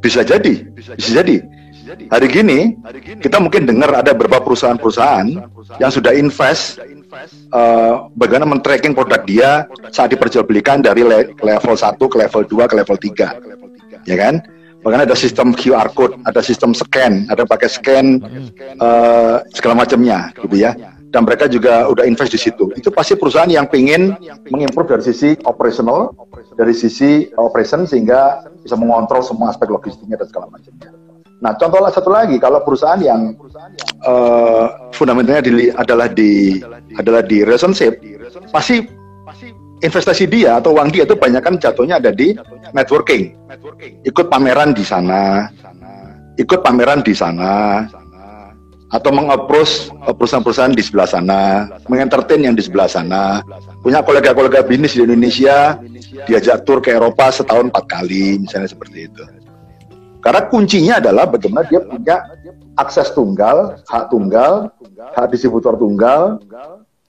[0.00, 1.44] Bisa jadi, bisa jadi.
[1.88, 2.76] Hari gini
[3.24, 5.28] kita mungkin dengar ada beberapa perusahaan-perusahaan
[5.80, 6.76] yang sudah invest
[7.56, 9.50] uh, bagaimana men-tracking produk dia
[9.88, 14.04] saat diperjualbelikan dari le level 1 ke level 2 ke level 3.
[14.04, 14.44] Ya kan?
[14.84, 18.22] Bahkan ada sistem QR code, ada sistem scan, ada pakai scan
[18.78, 20.76] uh, segala macamnya gitu ya.
[21.08, 22.68] Dan mereka juga udah invest di situ.
[22.76, 24.12] Itu pasti perusahaan yang ingin
[24.52, 26.12] mengimprove dari sisi operational,
[26.52, 31.07] dari sisi operation sehingga bisa mengontrol semua aspek logistiknya dan segala macamnya.
[31.38, 33.38] Nah, contoh satu lagi, kalau perusahaan yang
[34.02, 36.58] uh, fundamentalnya di, adalah di
[36.98, 38.02] adalah di relationship,
[38.50, 38.82] pasti
[39.78, 42.34] investasi dia atau uang dia itu banyak kan jatuhnya ada di
[42.74, 43.38] networking,
[44.02, 45.46] ikut pameran di sana,
[46.34, 47.86] ikut pameran di sana,
[48.88, 53.44] atau mengapproach perusahaan-perusahaan di sebelah sana, mengentertain yang di sebelah sana,
[53.84, 55.76] punya kolega-kolega bisnis di Indonesia,
[56.26, 59.24] diajak tur ke Eropa setahun empat kali, misalnya seperti itu.
[60.28, 62.20] Karena kuncinya adalah bagaimana dia punya
[62.76, 64.68] akses tunggal, hak tunggal,
[65.16, 66.36] hak distributor tunggal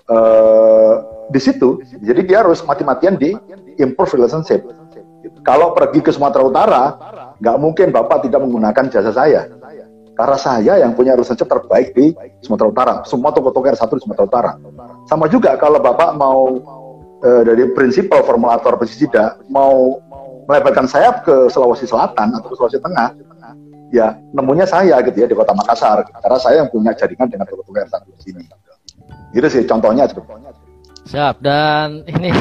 [0.07, 1.83] uh, di situ.
[1.99, 3.35] Jadi dia harus mati-matian di
[3.75, 4.63] improve relationship.
[5.43, 6.83] Kalau pergi ke Sumatera Utara,
[7.43, 9.51] nggak mungkin Bapak tidak menggunakan jasa saya.
[10.15, 12.93] Karena saya yang punya relationship terbaik di Sumatera Utara.
[13.03, 14.51] Semua toko-toko R1 di Sumatera Utara.
[15.11, 16.55] Sama juga kalau Bapak mau
[17.19, 19.99] uh, dari prinsipal formulator pesisida mau
[20.49, 23.13] melebarkan sayap ke Sulawesi Selatan atau ke Sulawesi Tengah,
[23.93, 27.77] ya nemunya saya gitu ya di kota Makassar karena saya yang punya jaringan dengan toko-toko
[27.77, 28.43] R1 di sini.
[29.29, 30.49] Gitu sih contohnya sebetulnya.
[31.05, 32.33] Siap dan ini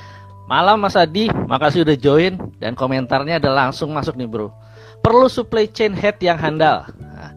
[0.52, 4.54] malam Mas Adi, makasih udah join dan komentarnya ada langsung masuk nih bro.
[5.02, 6.86] Perlu supply chain head yang handal.
[6.98, 7.34] Nah,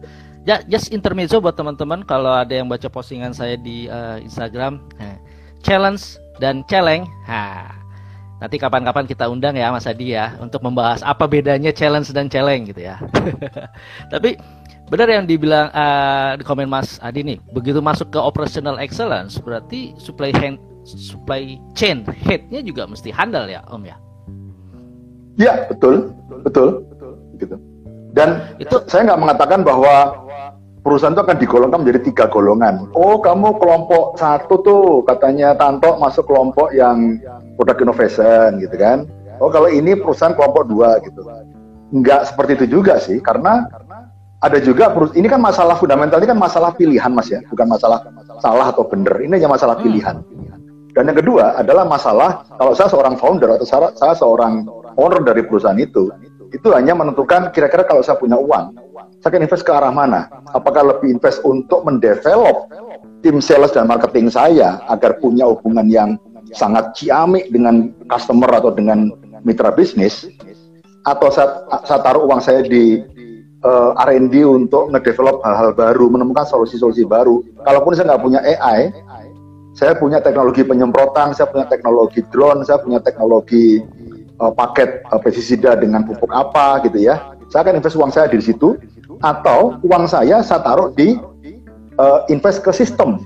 [0.66, 5.18] just intermezzo buat teman-teman kalau ada yang baca postingan saya di uh, Instagram, nah,
[5.62, 7.06] challenge dan celeng.
[7.30, 7.79] Nah,
[8.40, 12.64] nanti kapan-kapan kita undang ya Mas Adi ya untuk membahas apa bedanya challenge dan celeng
[12.66, 12.96] gitu ya.
[14.12, 14.40] Tapi
[14.88, 19.92] benar yang dibilang uh, di komen Mas Adi nih, begitu masuk ke operational excellence berarti
[20.00, 20.56] supply hand
[20.88, 23.96] supply chain headnya juga mesti handal ya Om ya?
[25.36, 26.88] Iya betul betul
[27.36, 27.56] gitu.
[28.10, 30.26] Dan itu saya nggak mengatakan bahwa
[30.82, 32.88] perusahaan itu akan digolongkan menjadi tiga golongan.
[32.96, 37.20] Oh kamu kelompok satu tuh katanya Tanto masuk kelompok yang
[37.60, 39.04] product innovation gitu kan
[39.44, 41.28] oh kalau ini perusahaan kelompok dua gitu
[41.92, 43.68] nggak seperti itu juga sih karena
[44.40, 48.00] ada juga ini kan masalah fundamental ini kan masalah pilihan mas ya bukan masalah
[48.40, 49.84] salah atau benar ini hanya masalah hmm.
[49.84, 50.16] pilihan
[50.96, 54.66] dan yang kedua adalah masalah kalau saya seorang founder atau saya, saya seorang
[54.98, 56.10] owner dari perusahaan itu,
[56.50, 58.74] itu hanya menentukan kira-kira kalau saya punya uang,
[59.22, 60.26] saya akan invest ke arah mana?
[60.50, 62.66] Apakah lebih invest untuk mendevelop
[63.22, 66.18] tim sales dan marketing saya agar punya hubungan yang
[66.54, 69.10] sangat ciamik dengan customer atau dengan
[69.46, 70.26] mitra bisnis,
[71.06, 73.00] atau saya, saya taruh uang saya di
[73.64, 77.40] uh, eh, R&D untuk ngedevelop hal-hal baru, menemukan solusi-solusi baru.
[77.64, 78.92] Kalaupun saya nggak punya AI,
[79.72, 83.80] saya punya teknologi penyemprotan, saya punya teknologi drone, saya punya teknologi
[84.42, 87.32] uh, paket uh, pestisida dengan pupuk apa gitu ya.
[87.50, 88.78] Saya akan invest uang saya di situ
[89.20, 91.18] atau uang saya saya taruh di
[91.96, 93.18] uh, invest ke sistem.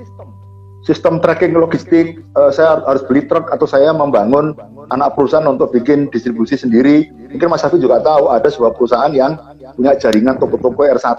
[0.84, 4.52] Sistem tracking logistik, uh, saya harus beli truk atau saya membangun
[4.92, 7.08] anak perusahaan untuk bikin distribusi sendiri.
[7.34, 9.34] Mungkin Mas Hafiz juga tahu ada sebuah perusahaan yang
[9.74, 11.18] punya jaringan toko-toko R1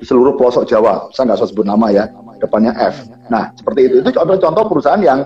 [0.00, 1.12] di seluruh pelosok Jawa.
[1.12, 2.08] Saya nggak usah sebut nama ya
[2.42, 3.06] depannya F.
[3.30, 3.94] Nah, seperti itu.
[4.02, 5.22] Itu contoh-contoh perusahaan yang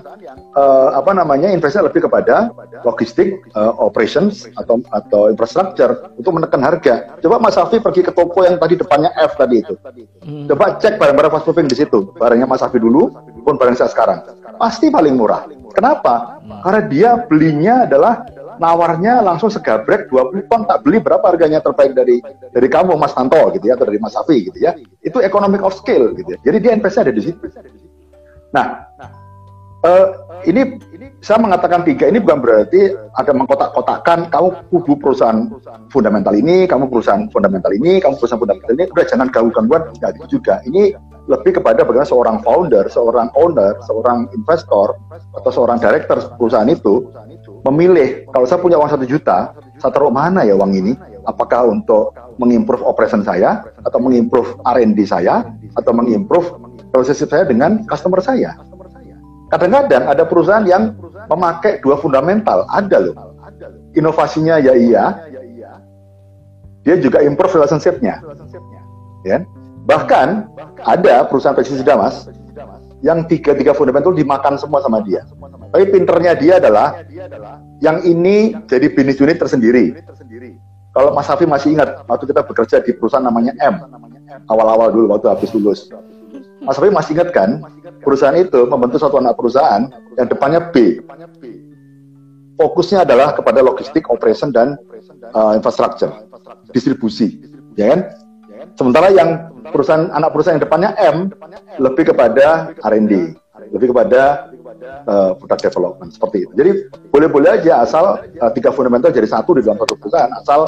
[0.53, 2.53] uh, apa namanya investasi lebih kepada
[2.85, 7.17] logistik, uh, operations atau atau infrastructure untuk menekan harga.
[7.17, 9.73] Coba Mas Safi pergi ke toko yang tadi depannya F tadi itu.
[10.21, 10.45] Hmm.
[10.45, 12.13] Coba cek barang-barang fast moving di situ.
[12.19, 13.09] Barangnya Mas Safi dulu
[13.41, 14.21] pun barang saya sekarang.
[14.61, 15.49] Pasti paling murah.
[15.73, 16.41] Kenapa?
[16.65, 18.25] Karena dia belinya adalah
[18.57, 22.21] nawarnya langsung segabrek 20 ton tak beli berapa harganya terbaik dari
[22.53, 24.75] dari kamu Mas Tanto gitu ya atau dari Mas Safi gitu ya.
[25.01, 26.39] Itu economic of scale gitu ya.
[26.45, 27.45] Jadi dia investasi ada di situ.
[28.53, 28.87] Nah
[29.85, 30.05] uh,
[30.45, 30.79] ini
[31.21, 35.49] saya mengatakan tiga ini bukan berarti ada mengkotak-kotakkan kamu kubu perusahaan
[35.89, 40.39] fundamental ini kamu perusahaan fundamental ini kamu perusahaan fundamental ini udah jangan ganggu-gangguan nggak gitu
[40.39, 40.61] juga.
[40.65, 40.93] Ini
[41.27, 44.95] lebih kepada bagaimana seorang founder, seorang owner, seorang investor
[45.35, 47.11] atau seorang director perusahaan itu
[47.67, 50.93] memilih kalau saya punya uang satu juta, saya taruh mana ya uang ini?
[51.27, 55.43] Apakah untuk mengimprove operation saya atau mengimprove R&D saya
[55.75, 56.47] atau mengimprove
[56.95, 58.55] relationship saya dengan customer saya?
[59.51, 60.95] Kadang-kadang ada perusahaan yang
[61.27, 63.15] memakai dua fundamental, ada loh.
[63.95, 65.05] Inovasinya ya iya,
[66.87, 68.23] dia juga improve relationship-nya.
[69.27, 69.43] Ya.
[69.83, 70.27] Bahkan
[70.87, 72.27] ada perusahaan pestisida mas
[73.03, 75.27] yang tiga-tiga fundamental dimakan semua sama dia.
[75.67, 77.03] Tapi pinternya dia adalah
[77.83, 79.99] yang ini jadi bisnis unit tersendiri.
[80.95, 83.77] Kalau Mas Hafi masih ingat waktu kita bekerja di perusahaan namanya M
[84.49, 85.91] awal-awal dulu waktu habis lulus.
[86.63, 87.61] Mas Hafi masih ingat kan
[88.01, 91.03] perusahaan itu membentuk suatu anak perusahaan yang depannya B.
[92.57, 94.81] Fokusnya adalah kepada logistik, operation dan
[95.37, 96.09] uh, infrastructure,
[96.73, 97.37] distribusi,
[97.77, 97.99] ya kan?
[98.73, 101.29] Sementara yang perusahaan anak perusahaan yang depannya M
[101.77, 103.37] lebih kepada R&D,
[103.73, 104.51] lebih kepada
[105.07, 106.51] uh, product development seperti itu.
[106.55, 106.71] Jadi
[107.11, 110.67] boleh-boleh aja asal uh, tiga fundamental jadi satu di dalam satu perusahaan, asal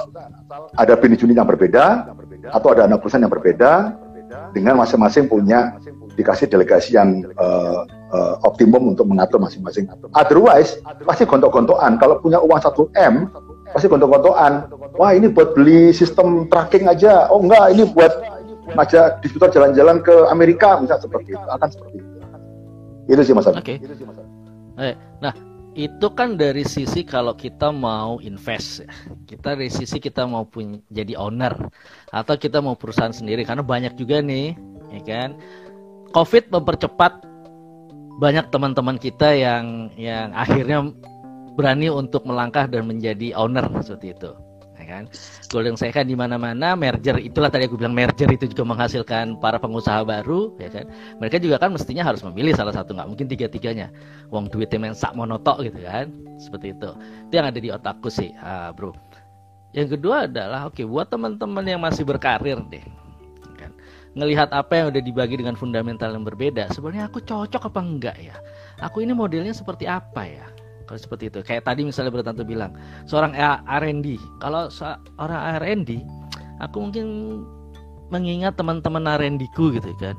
[0.76, 2.16] ada bisnis unit yang berbeda
[2.50, 3.72] atau ada anak perusahaan yang berbeda
[4.54, 5.78] dengan masing-masing punya
[6.18, 9.88] dikasih delegasi yang uh, uh, optimum untuk mengatur masing-masing.
[10.18, 10.76] Otherwise
[11.08, 11.96] pasti gontok-gontokan.
[11.96, 13.32] Kalau punya uang satu M
[13.72, 14.68] pasti gontok-gontokan.
[15.00, 17.32] Wah ini buat beli sistem tracking aja.
[17.32, 18.12] Oh enggak, ini buat
[18.76, 21.48] ngajak distributor jalan-jalan ke Amerika misalnya seperti itu.
[21.50, 22.09] Akan seperti itu.
[23.10, 23.58] Itu sih Mas Oke.
[23.58, 23.78] Okay.
[24.80, 25.34] Eh, nah,
[25.74, 28.90] itu kan dari sisi kalau kita mau invest ya.
[29.26, 31.58] Kita dari sisi kita mau punya jadi owner
[32.14, 34.54] atau kita mau perusahaan sendiri karena banyak juga nih,
[34.94, 35.30] ya kan.
[36.14, 37.26] Covid mempercepat
[38.22, 40.86] banyak teman-teman kita yang yang akhirnya
[41.58, 44.32] berani untuk melangkah dan menjadi owner seperti itu
[44.90, 45.04] kan?
[45.54, 50.02] Golden kan di mana-mana merger itulah tadi aku bilang merger itu juga menghasilkan para pengusaha
[50.02, 50.86] baru ya kan?
[51.22, 53.94] Mereka juga kan mestinya harus memilih salah satu nggak mungkin tiga-tiganya.
[54.34, 56.10] Uang duitnya main sak monotok gitu kan?
[56.42, 56.90] Seperti itu.
[57.30, 58.34] Itu yang ada di otakku sih.
[58.42, 58.92] Ah, bro.
[59.72, 62.82] Yang kedua adalah oke okay, buat teman-teman yang masih berkarir deh
[63.56, 63.72] kan?
[64.18, 68.36] Ngelihat apa yang udah dibagi dengan fundamental yang berbeda sebenarnya aku cocok apa enggak ya?
[68.82, 70.50] Aku ini modelnya seperti apa ya
[70.90, 72.74] kalau seperti itu kayak tadi misalnya Bertanto bilang
[73.06, 73.38] seorang
[73.70, 76.02] R&D kalau seorang R&D
[76.58, 77.08] aku mungkin
[78.10, 80.18] mengingat teman-teman R&D ku gitu kan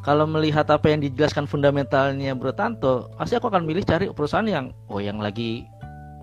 [0.00, 4.72] kalau melihat apa yang dijelaskan fundamentalnya Bro Tanto, pasti aku akan milih cari perusahaan yang
[4.88, 5.68] oh yang lagi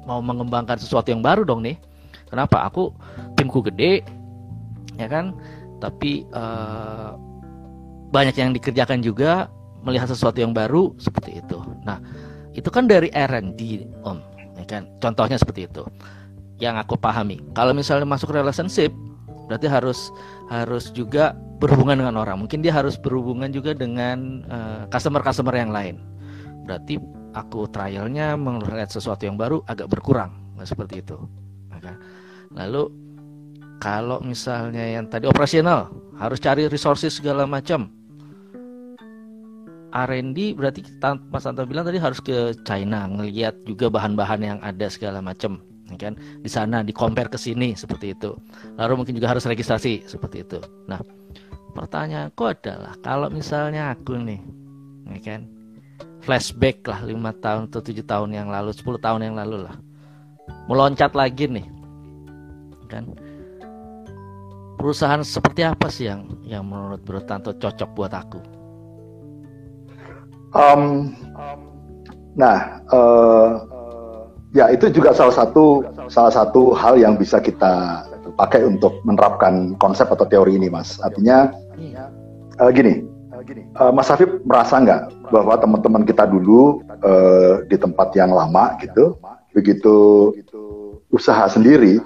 [0.10, 1.78] mau mengembangkan sesuatu yang baru dong nih.
[2.26, 2.66] Kenapa?
[2.66, 2.90] Aku
[3.38, 4.02] timku gede,
[4.98, 5.30] ya kan?
[5.78, 7.14] Tapi uh,
[8.10, 9.46] banyak yang dikerjakan juga
[9.86, 11.62] melihat sesuatu yang baru seperti itu.
[11.86, 12.02] Nah,
[12.58, 14.18] itu kan dari R&D, Om,
[14.58, 14.90] ya kan?
[14.98, 15.86] Contohnya seperti itu.
[16.58, 17.38] Yang aku pahami.
[17.54, 18.90] Kalau misalnya masuk relationship,
[19.46, 20.10] berarti harus
[20.50, 22.42] harus juga berhubungan dengan orang.
[22.42, 25.96] Mungkin dia harus berhubungan juga dengan eh, customer-customer uh, yang lain.
[26.66, 26.98] Berarti
[27.38, 31.18] aku trialnya melihat sesuatu yang baru agak berkurang, nah, seperti itu.
[32.58, 32.90] Lalu
[33.78, 37.94] kalau misalnya yang tadi operasional harus cari resources segala macam.
[39.94, 40.84] R&D berarti
[41.32, 45.96] Mas Tanto bilang tadi harus ke China ngelihat juga bahan-bahan yang ada segala macam ya
[45.96, 46.14] kan?
[46.44, 48.36] Di sana di compare ke sini seperti itu.
[48.76, 50.60] Lalu mungkin juga harus registrasi seperti itu.
[50.92, 51.00] Nah
[51.72, 54.42] pertanyaanku adalah kalau misalnya aku nih
[55.16, 55.42] ya kan?
[56.20, 59.76] Flashback lah lima tahun atau tujuh tahun yang lalu 10 tahun yang lalu lah.
[60.68, 61.68] Meloncat lagi nih
[62.92, 63.16] kan?
[64.76, 68.57] Perusahaan seperti apa sih yang yang menurut Bro Tanto cocok buat aku
[70.58, 71.14] um,
[72.34, 73.62] nah uh,
[74.52, 78.06] ya itu juga salah satu salah satu hal yang bisa kita
[78.38, 81.54] pakai untuk menerapkan konsep atau teori ini mas artinya
[82.62, 83.06] uh, gini,
[83.78, 89.18] uh, Mas Hafib merasa nggak bahwa teman-teman kita dulu uh, di tempat yang lama gitu,
[89.54, 89.96] begitu
[91.14, 92.02] usaha sendiri,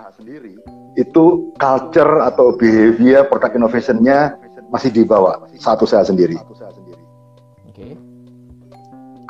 [0.99, 4.35] itu culture atau behavior product innovation-nya
[4.71, 6.37] masih dibawa satu saya sendiri.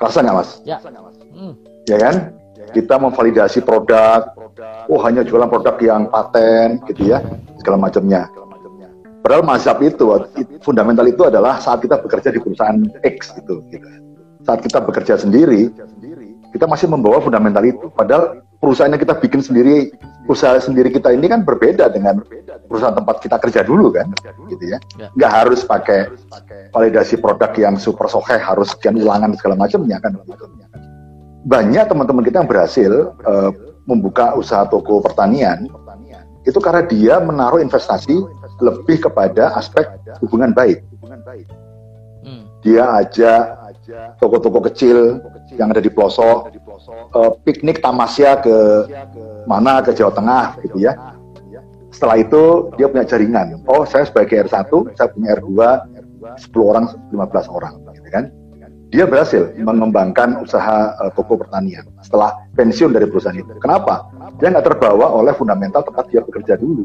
[0.01, 0.49] Kerasa nggak mas?
[0.65, 0.81] Ya.
[1.37, 1.53] Hmm.
[1.85, 2.15] Ya kan?
[2.73, 4.33] Kita memvalidasi produk,
[4.89, 7.19] oh hanya jualan produk yang paten gitu ya,
[7.59, 8.31] segala macamnya
[9.21, 10.09] Padahal mazhab itu,
[10.65, 13.61] fundamental itu adalah saat kita bekerja di perusahaan X gitu.
[13.69, 13.85] gitu.
[14.41, 15.69] Saat kita bekerja sendiri,
[16.49, 17.85] kita masih membawa fundamental itu.
[17.93, 19.89] Padahal perusahaan yang kita bikin sendiri,
[20.30, 22.22] usaha sendiri kita ini kan berbeda dengan
[22.70, 24.14] perusahaan tempat kita kerja dulu kan,
[24.47, 24.78] gitu ya.
[25.01, 25.09] ya.
[25.18, 26.14] Nggak harus pakai
[26.72, 30.16] validasi produk yang super sohe, harus sekian ulangan segala macamnya kan.
[31.41, 33.49] Banyak teman-teman kita yang berhasil uh,
[33.89, 35.66] membuka usaha toko pertanian,
[36.45, 38.22] itu karena dia menaruh investasi
[38.62, 39.89] lebih kepada aspek
[40.22, 40.86] hubungan baik.
[42.22, 42.45] Hmm.
[42.62, 43.57] Dia ajak
[44.22, 45.18] toko-toko kecil
[45.57, 46.53] yang ada di pelosok
[47.15, 48.55] uh, piknik tamasya ke
[49.47, 50.93] mana ke Jawa Tengah gitu ya.
[51.91, 53.61] Setelah itu dia punya jaringan.
[53.67, 55.51] Oh, saya sebagai R1, saya punya R2,
[56.39, 58.25] 10 orang, 15 orang gitu kan.
[58.91, 63.55] Dia berhasil mengembangkan usaha uh, toko pertanian setelah pensiun dari perusahaan itu.
[63.63, 64.03] Kenapa?
[64.39, 66.83] Dia nggak terbawa oleh fundamental tempat dia bekerja dulu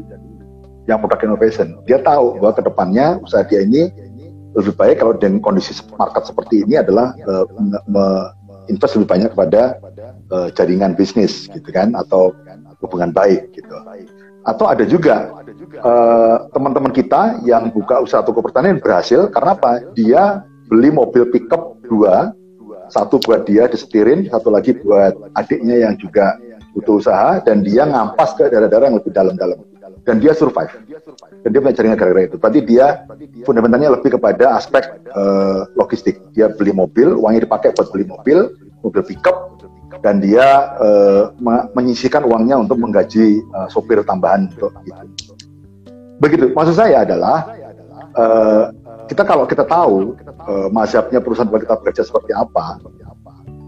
[0.87, 1.75] yang product innovation.
[1.83, 3.91] Dia tahu bahwa ke depannya usaha dia ini
[4.55, 8.31] lebih baik kalau dengan kondisi market seperti ini adalah uh,
[8.67, 9.79] invest lebih banyak kepada
[10.31, 12.31] uh, jaringan bisnis gitu kan atau
[12.83, 13.75] hubungan baik gitu.
[14.47, 15.43] Atau ada juga
[15.83, 19.83] uh, teman-teman kita yang buka usaha toko pertanian berhasil karena apa?
[19.91, 22.31] Dia beli mobil pickup dua,
[22.87, 26.39] satu buat dia disetirin, satu lagi buat adiknya yang juga
[26.77, 29.57] butuh usaha dan dia ngampas ke daerah-daerah yang lebih dalam-dalam
[30.03, 30.71] dan dia survive.
[31.43, 32.37] Dan dia jaringan gara-gara itu.
[32.39, 33.07] Berarti dia
[33.43, 36.19] fundamentalnya lebih kepada aspek uh, logistik.
[36.35, 39.57] Dia beli mobil uangnya dipakai buat beli mobil mobil pickup
[40.05, 41.33] dan dia uh,
[41.73, 45.33] menyisikan uangnya untuk menggaji uh, sopir tambahan untuk itu.
[46.17, 46.53] Begitu.
[46.53, 47.49] Maksud saya adalah
[48.17, 48.65] uh,
[49.07, 52.77] kita kalau kita tahu uh, mazhabnya perusahaan tempat kita bekerja seperti apa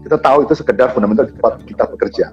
[0.04, 2.26] kita tahu itu sekedar fundamental di tempat kita bekerja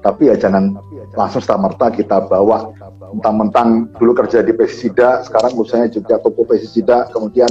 [0.00, 0.76] tapi ya jangan
[1.14, 2.72] langsung merta kita bawa
[3.12, 7.50] mentang-mentang dulu kerja di pesisida, sekarang usahanya juga toko pesisida, kemudian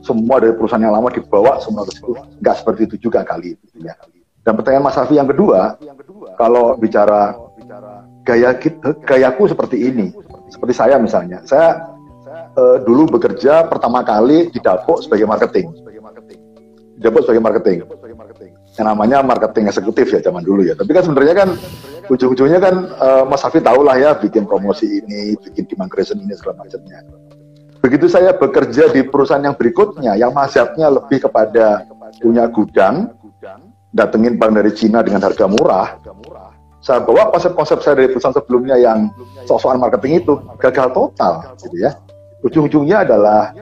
[0.00, 2.16] semua dari perusahaan yang lama dibawa semua ke situ.
[2.40, 3.58] Nggak seperti itu juga kali.
[3.82, 3.94] Ya.
[4.40, 5.76] Dan pertanyaan Mas Safi yang kedua,
[6.40, 7.36] kalau bicara
[8.24, 8.56] gaya
[9.04, 10.08] gayaku seperti ini,
[10.48, 11.92] seperti saya misalnya, saya
[12.56, 15.68] uh, dulu bekerja pertama kali di Dapok sebagai marketing.
[17.00, 17.78] Dapok sebagai marketing.
[18.80, 20.72] Yang namanya marketing eksekutif ya zaman dulu ya.
[20.72, 21.48] Tapi kan sebenarnya kan
[22.10, 26.34] ujung-ujungnya kan uh, Mas Hafi tahu lah ya bikin promosi ini, bikin demand creation ini
[26.34, 27.06] segala macamnya.
[27.80, 31.86] Begitu saya bekerja di perusahaan yang berikutnya, yang mazhabnya lebih kepada
[32.20, 33.14] punya gudang,
[33.94, 35.96] datengin barang dari Cina dengan harga murah,
[36.84, 39.08] saya bawa konsep-konsep saya dari perusahaan sebelumnya yang
[39.48, 41.96] sok-sokan marketing itu gagal total, gitu ya.
[42.44, 43.52] Ujung-ujungnya adalah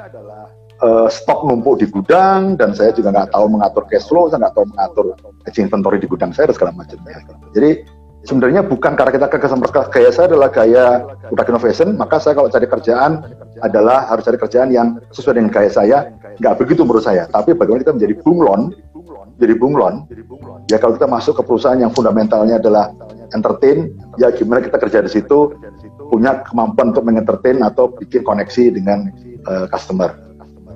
[0.82, 4.54] uh, stok numpuk di gudang dan saya juga nggak tahu mengatur cash flow, saya nggak
[4.54, 5.06] tahu mengatur
[5.46, 6.98] inventory di gudang saya dan segala macam.
[7.54, 7.97] Jadi
[8.28, 11.00] sebenarnya bukan karena kita ke customer gaya saya adalah gaya
[11.32, 13.24] product innovation, maka saya kalau cari kerjaan
[13.64, 15.98] adalah harus cari kerjaan yang sesuai dengan gaya saya.
[16.36, 18.76] Nggak begitu menurut saya, tapi bagaimana kita menjadi bunglon,
[19.40, 19.94] jadi bunglon.
[20.68, 22.92] Ya kalau kita masuk ke perusahaan yang fundamentalnya adalah
[23.32, 25.56] entertain, ya gimana kita kerja di situ
[26.12, 29.08] punya kemampuan untuk mengentertain atau bikin koneksi dengan
[29.48, 30.27] uh, customer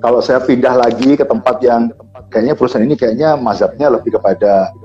[0.03, 1.87] kalau saya pindah lagi ke tempat yang
[2.27, 4.75] kayaknya perusahaan ini kayaknya mazhabnya lebih kepada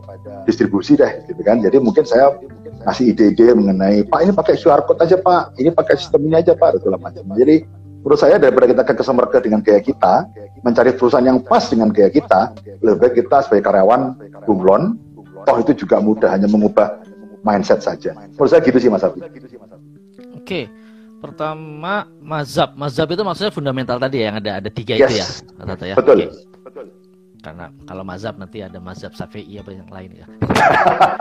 [0.47, 1.59] distribusi deh gitu kan.
[1.59, 2.39] Jadi mungkin saya
[2.87, 5.59] ngasih ide-ide mengenai Pak ini pakai QR code aja Pak.
[5.59, 7.35] Ini pakai sistem ini aja Pak segala macam.
[7.35, 7.67] Jadi
[7.99, 10.15] menurut saya daripada kita ke customer ke dengan gaya kita
[10.63, 14.15] mencari perusahaan yang pas dengan gaya kita lebih baik kita sebagai karyawan
[14.47, 14.95] bunglon.
[15.43, 16.95] Toh itu juga mudah hanya mengubah
[17.43, 18.15] mindset saja.
[18.15, 19.19] Menurut saya gitu sih Mas Abi
[20.39, 20.71] Oke
[21.19, 22.79] Pertama mazhab.
[22.79, 25.11] Mazhab itu maksudnya fundamental tadi ya, yang ada ada tiga yes.
[25.11, 25.27] itu ya,
[25.67, 25.97] Tata ya.
[25.99, 26.17] Betul.
[26.23, 26.29] Okay.
[26.63, 26.87] Betul.
[27.39, 30.27] Karena kalau mazhab nanti ada mazhab Syafi'i apa yang lain ya.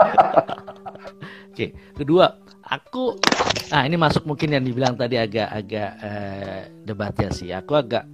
[1.50, 3.18] Oke, kedua, aku
[3.74, 7.50] nah ini masuk mungkin yang dibilang tadi agak-agak eh, debatnya sih.
[7.54, 8.06] Aku agak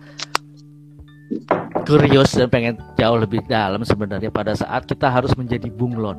[1.85, 6.17] kurios dan pengen jauh lebih dalam sebenarnya pada saat kita harus menjadi bunglon.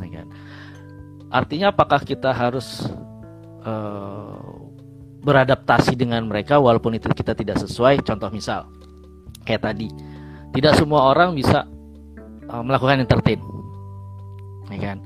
[0.00, 0.26] Nah, kan?
[1.32, 2.88] Artinya apakah kita harus
[3.64, 4.40] uh,
[5.24, 8.04] beradaptasi dengan mereka walaupun itu kita tidak sesuai.
[8.04, 8.68] Contoh misal
[9.44, 9.88] kayak tadi,
[10.56, 11.68] tidak semua orang bisa
[12.48, 13.40] uh, melakukan entertain,
[14.72, 14.98] ya kan?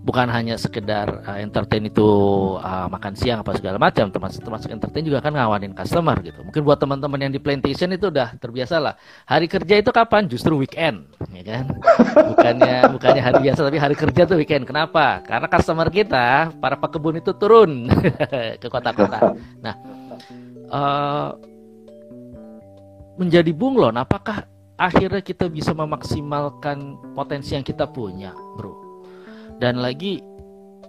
[0.00, 2.08] Bukan hanya sekedar uh, entertain itu
[2.56, 6.40] uh, makan siang apa segala macam termasuk termasuk entertain juga kan ngawanin customer gitu.
[6.40, 8.94] Mungkin buat teman-teman yang di plantation itu udah terbiasa lah.
[9.28, 10.24] Hari kerja itu kapan?
[10.24, 11.04] Justru weekend
[11.36, 11.64] ya kan?
[12.32, 14.64] Bukannya bukannya hari biasa tapi hari kerja tuh weekend.
[14.64, 15.20] Kenapa?
[15.20, 17.92] Karena customer kita para pekebun itu turun
[18.62, 19.36] ke kota-kota.
[19.60, 19.74] Nah
[20.72, 21.36] uh,
[23.20, 24.48] menjadi bunglon apakah
[24.80, 28.79] akhirnya kita bisa memaksimalkan potensi yang kita punya bro
[29.60, 30.24] dan lagi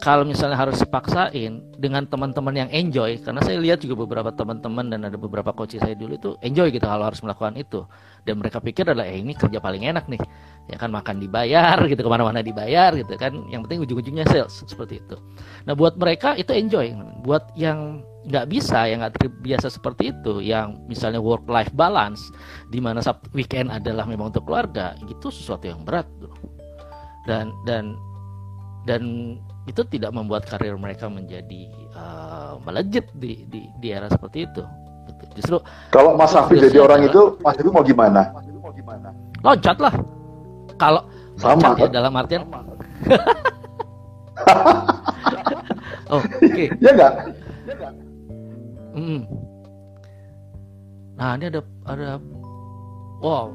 [0.01, 5.05] kalau misalnya harus dipaksain dengan teman-teman yang enjoy karena saya lihat juga beberapa teman-teman dan
[5.05, 7.85] ada beberapa coach saya dulu itu enjoy gitu kalau harus melakukan itu.
[8.25, 10.21] Dan mereka pikir adalah eh ini kerja paling enak nih.
[10.73, 13.45] Ya kan makan dibayar gitu ke mana-mana dibayar gitu kan.
[13.53, 15.15] Yang penting ujung-ujungnya sales seperti itu.
[15.69, 16.97] Nah buat mereka itu enjoy.
[17.21, 22.21] Buat yang nggak bisa yang nggak terbiasa seperti itu yang misalnya work life balance
[22.69, 23.01] di mana
[23.33, 26.29] weekend adalah memang untuk keluarga itu sesuatu yang berat tuh
[27.25, 27.97] dan dan
[28.85, 29.35] dan
[29.69, 34.63] itu tidak membuat karir mereka menjadi uh, melejit di, di di era seperti itu.
[35.37, 35.61] Justru
[35.93, 38.33] kalau Mas Safi jadi orang itu, Mas Safi mau gimana?
[39.45, 39.93] Loncat lah.
[40.81, 41.05] Kalau
[41.37, 42.41] sama ya dalam artian.
[46.09, 46.25] oh, oke.
[46.41, 46.67] Okay.
[46.81, 47.13] Ya enggak?
[48.91, 49.21] Hmm.
[51.15, 52.17] Nah, ini ada ada
[53.21, 53.53] wow,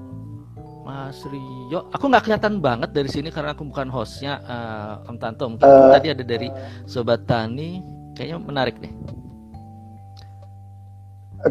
[0.87, 5.51] Mas Rio, aku nggak kelihatan banget dari sini karena aku bukan hostnya uh, Om Tanto.
[5.51, 6.47] Mungkin uh, tadi ada dari
[6.87, 7.83] Sobat Tani,
[8.15, 8.95] kayaknya menarik nih.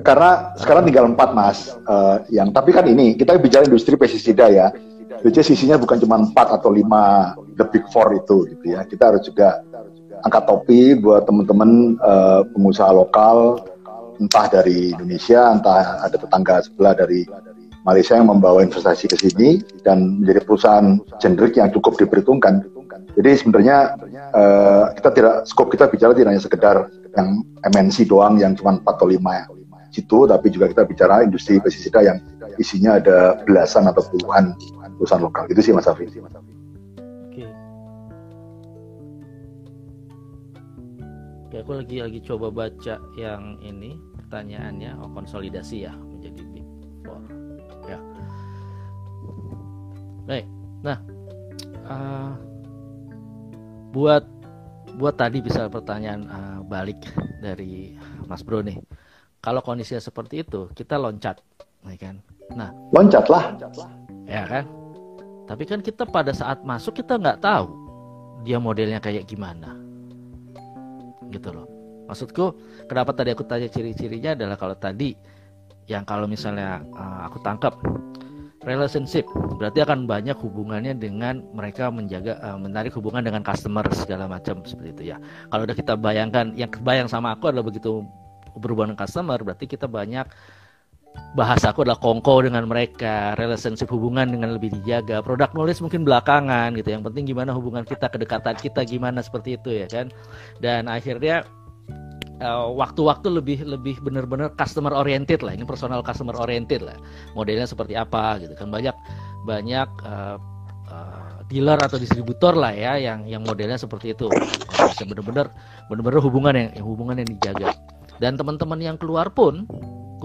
[0.08, 4.72] Karena sekarang tinggal empat mas, uh, yang tapi kan ini kita bicara industri pestisida ya,
[5.20, 8.88] jadi sisinya bukan cuma empat atau lima the big four itu gitu ya.
[8.88, 9.60] Kita harus juga
[10.24, 13.68] angkat topi buat teman-teman uh, pengusaha lokal,
[14.16, 17.28] entah dari Indonesia, entah ada tetangga sebelah dari
[17.86, 22.66] Malaysia yang membawa investasi ke sini dan menjadi perusahaan generik yang cukup diperhitungkan.
[23.16, 23.96] Jadi sebenarnya
[24.36, 26.76] uh, kita tidak skop kita bicara tidak hanya sekedar
[27.16, 29.22] yang MNC doang yang cuma 4 atau 5
[29.96, 32.20] situ, tapi juga kita bicara industri pestisida yang
[32.60, 34.52] isinya ada belasan atau puluhan
[35.00, 35.48] perusahaan lokal.
[35.48, 36.12] Itu sih Mas Afi.
[36.12, 37.46] Oke.
[41.48, 45.96] Oke, aku lagi lagi coba baca yang ini pertanyaannya oh konsolidasi ya
[50.26, 50.46] baik.
[50.86, 50.98] Nah
[51.90, 52.32] uh,
[53.96, 54.24] buat
[55.00, 57.00] buat tadi bisa pertanyaan uh, balik
[57.40, 57.96] dari
[58.26, 58.78] Mas Bro nih.
[59.40, 61.38] Kalau kondisinya seperti itu kita loncat
[61.86, 62.16] ya kan?
[62.54, 62.70] Nah.
[62.94, 63.58] Loncatlah.
[64.26, 64.66] Ya kan?
[65.46, 67.70] Tapi kan kita pada saat masuk kita nggak tahu
[68.46, 69.78] dia modelnya kayak gimana.
[71.30, 71.66] Gitu loh.
[72.06, 72.54] Maksudku
[72.86, 75.18] kenapa tadi aku tanya ciri-cirinya adalah kalau tadi
[75.86, 77.78] yang kalau misalnya uh, aku tangkap
[78.66, 79.30] relationship.
[79.56, 84.90] Berarti akan banyak hubungannya dengan mereka menjaga uh, menarik hubungan dengan customer segala macam seperti
[84.92, 85.18] itu ya.
[85.54, 88.04] Kalau udah kita bayangkan yang kebayang sama aku adalah begitu
[88.58, 90.26] berhubungan dengan customer berarti kita banyak
[91.36, 96.76] bahasa aku adalah kongko dengan mereka relationship hubungan dengan lebih dijaga produk knowledge mungkin belakangan
[96.76, 96.92] gitu.
[96.92, 100.12] Yang penting gimana hubungan kita kedekatan kita gimana seperti itu ya kan?
[100.60, 101.48] Dan akhirnya
[102.42, 105.56] uh, waktu-waktu lebih lebih benar-benar customer oriented lah.
[105.56, 106.98] Ini personal customer oriented lah.
[107.38, 108.72] Modelnya seperti apa gitu kan.
[108.72, 108.96] Banyak
[109.46, 110.38] banyak uh,
[110.90, 114.28] uh, dealer atau distributor lah ya yang yang modelnya seperti itu.
[114.92, 115.52] Bisa benar-benar
[115.88, 117.70] benar-benar hubungan yang, yang hubungan yang dijaga.
[118.20, 119.68] Dan teman-teman yang keluar pun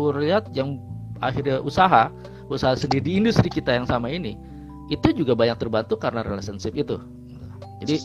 [0.00, 0.80] lihat yang
[1.20, 2.08] akhirnya usaha
[2.48, 4.32] usaha sendiri di industri kita yang sama ini
[4.88, 6.96] itu juga banyak terbantu karena relationship itu.
[7.84, 8.00] Jadi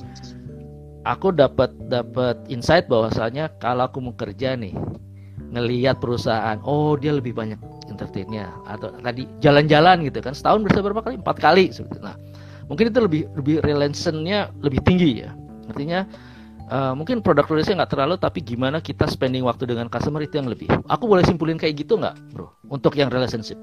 [1.06, 4.74] aku dapat dapat insight bahwasanya kalau aku mau kerja nih
[5.54, 8.52] ngelihat perusahaan oh dia lebih banyak entertainnya.
[8.66, 11.16] Atau tadi jalan-jalan gitu kan setahun bisa berapa kali?
[11.22, 12.18] Empat kali nah
[12.66, 15.32] mungkin itu lebih lebih relationnya lebih tinggi ya.
[15.70, 16.10] Artinya
[16.74, 20.50] uh, mungkin produk produknya nggak terlalu tapi gimana kita spending waktu dengan customer itu yang
[20.50, 20.68] lebih.
[20.90, 22.50] Aku boleh simpulin kayak gitu nggak bro?
[22.68, 23.58] Untuk yang relationship.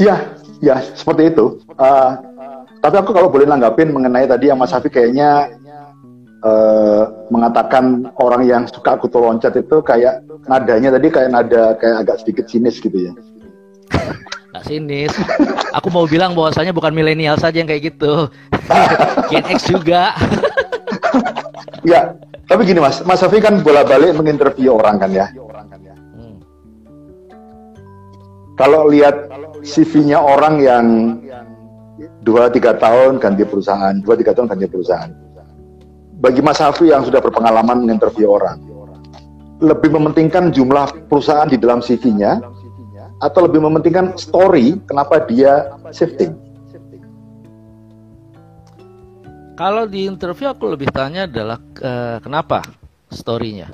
[0.00, 0.32] Iya,
[0.64, 1.60] ya seperti itu.
[1.76, 2.14] Uh,
[2.80, 5.52] tapi aku kalau boleh nanggapin mengenai tadi yang Mas Hafi kayaknya
[6.44, 12.16] uh, mengatakan orang yang suka kutu loncat itu kayak nadanya tadi kayak nada kayak agak
[12.24, 13.12] sedikit sinis gitu ya.
[14.50, 15.14] Gak sinis.
[15.78, 18.26] Aku mau bilang bahwasanya bukan milenial saja yang kayak gitu.
[19.30, 20.10] Gen X juga.
[21.86, 22.18] ya,
[22.50, 25.30] tapi gini Mas, Mas Safi kan bola-balik menginterview orang kan ya.
[26.18, 26.42] Hmm.
[28.58, 29.30] Kalau lihat
[29.62, 30.86] CV-nya orang yang
[32.26, 35.29] dua tiga tahun ganti perusahaan, dua tiga tahun ganti perusahaan
[36.20, 38.60] bagi Mas Hafi yang sudah berpengalaman menginterview orang,
[39.64, 42.44] lebih mementingkan jumlah perusahaan di dalam CV-nya
[43.20, 46.36] atau lebih mementingkan story kenapa dia shifting?
[49.56, 52.64] Kalau di interview aku lebih tanya adalah uh, kenapa
[53.12, 53.68] story-nya.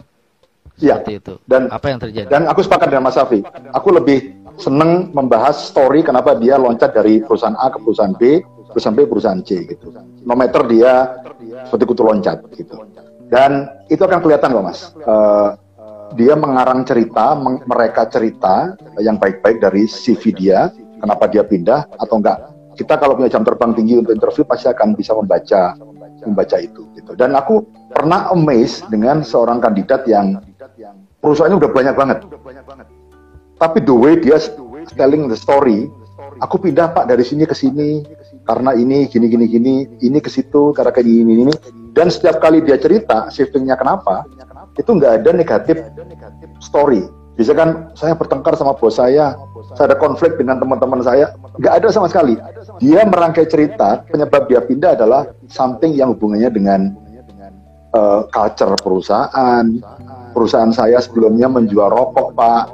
[0.83, 0.99] Ya.
[1.07, 1.39] itu.
[1.47, 2.27] Dan apa yang terjadi?
[2.27, 3.47] Dan aku sepakat dengan Mas Hafi.
[3.71, 8.43] Aku lebih seneng membahas story kenapa dia loncat dari perusahaan A ke perusahaan B,
[8.77, 9.89] perusahaan B, perusahaan C gitu.
[10.29, 11.25] No matter dia
[11.65, 12.85] seperti kutu loncat gitu.
[13.33, 14.93] Dan itu akan kelihatan loh mas.
[15.01, 15.57] Uh,
[16.13, 20.69] dia mengarang cerita, mereka cerita yang baik-baik dari CV dia,
[21.01, 22.53] kenapa dia pindah atau enggak.
[22.77, 25.75] Kita kalau punya jam terbang tinggi untuk interview pasti akan bisa membaca
[26.23, 27.17] membaca itu gitu.
[27.17, 30.39] Dan aku pernah amazed dengan seorang kandidat yang
[31.25, 32.19] perusahaannya udah banyak banget.
[33.57, 34.37] Tapi the way dia
[34.95, 35.89] telling the story,
[36.45, 38.05] aku pindah Pak dari sini ke sini,
[38.47, 41.55] karena ini gini gini gini ini ke situ karena kayak gini ini
[41.97, 44.23] dan setiap kali dia cerita shiftingnya kenapa
[44.77, 45.77] itu nggak ada negatif
[46.61, 47.09] story.
[47.37, 49.37] Bisa kan saya bertengkar sama bos saya
[49.77, 52.37] saya ada konflik dengan teman-teman saya nggak ada sama sekali.
[52.81, 56.81] Dia merangkai cerita penyebab dia pindah adalah something yang hubungannya dengan
[57.93, 59.65] uh, culture perusahaan.
[60.33, 62.65] Perusahaan saya sebelumnya menjual rokok pak.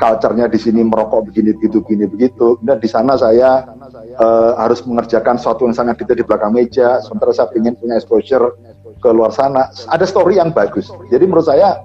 [0.00, 2.56] Culture-nya di sini merokok begini begitu begini begitu.
[2.64, 3.68] Dan di sana saya
[4.16, 8.56] uh, harus mengerjakan sesuatu yang sangat detail di belakang meja sementara saya ingin punya exposure
[9.00, 9.70] ke luar sana.
[9.88, 10.90] Ada story yang bagus.
[11.08, 11.80] Jadi menurut saya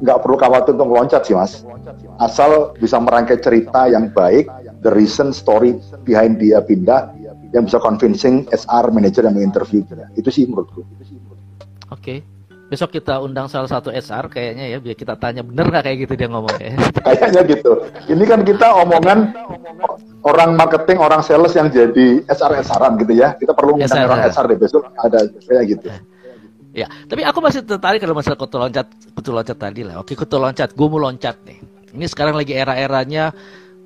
[0.00, 1.62] nggak perlu khawatir untuk meloncat sih mas.
[2.18, 4.48] Asal bisa merangkai cerita yang baik
[4.82, 7.12] the reason story behind dia pindah
[7.52, 9.84] yang bisa convincing SR manager yang menginterview.
[10.16, 10.82] Itu sih menurutku.
[11.92, 12.24] Oke.
[12.24, 12.31] okay
[12.72, 16.12] besok kita undang salah satu SR kayaknya ya biar kita tanya bener nggak kayak gitu
[16.16, 16.72] dia ngomong ya.
[17.04, 17.72] Kayaknya gitu.
[18.08, 19.36] Ini kan kita omongan
[20.24, 23.36] orang marketing orang sales yang jadi SR SRan gitu ya.
[23.36, 25.92] Kita perlu undang orang SR deh besok ada kayak gitu.
[26.72, 30.00] Ya tapi aku masih tertarik kalau masalah kutu loncat kutu loncat tadi lah.
[30.00, 31.60] Oke kutu loncat gue mau loncat nih.
[31.92, 33.36] Ini sekarang lagi era-eranya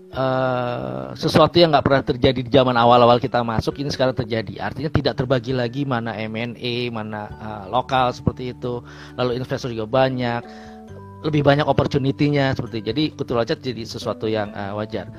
[0.07, 4.63] Uh, sesuatu yang nggak pernah terjadi di zaman awal-awal kita masuk ini sekarang terjadi.
[4.63, 8.81] Artinya tidak terbagi lagi mana M&A, mana uh, lokal seperti itu.
[9.19, 10.41] Lalu investor juga banyak,
[11.27, 12.87] lebih banyak opportunity-nya seperti.
[12.87, 15.11] Jadi kutu loncat jadi sesuatu yang uh, wajar.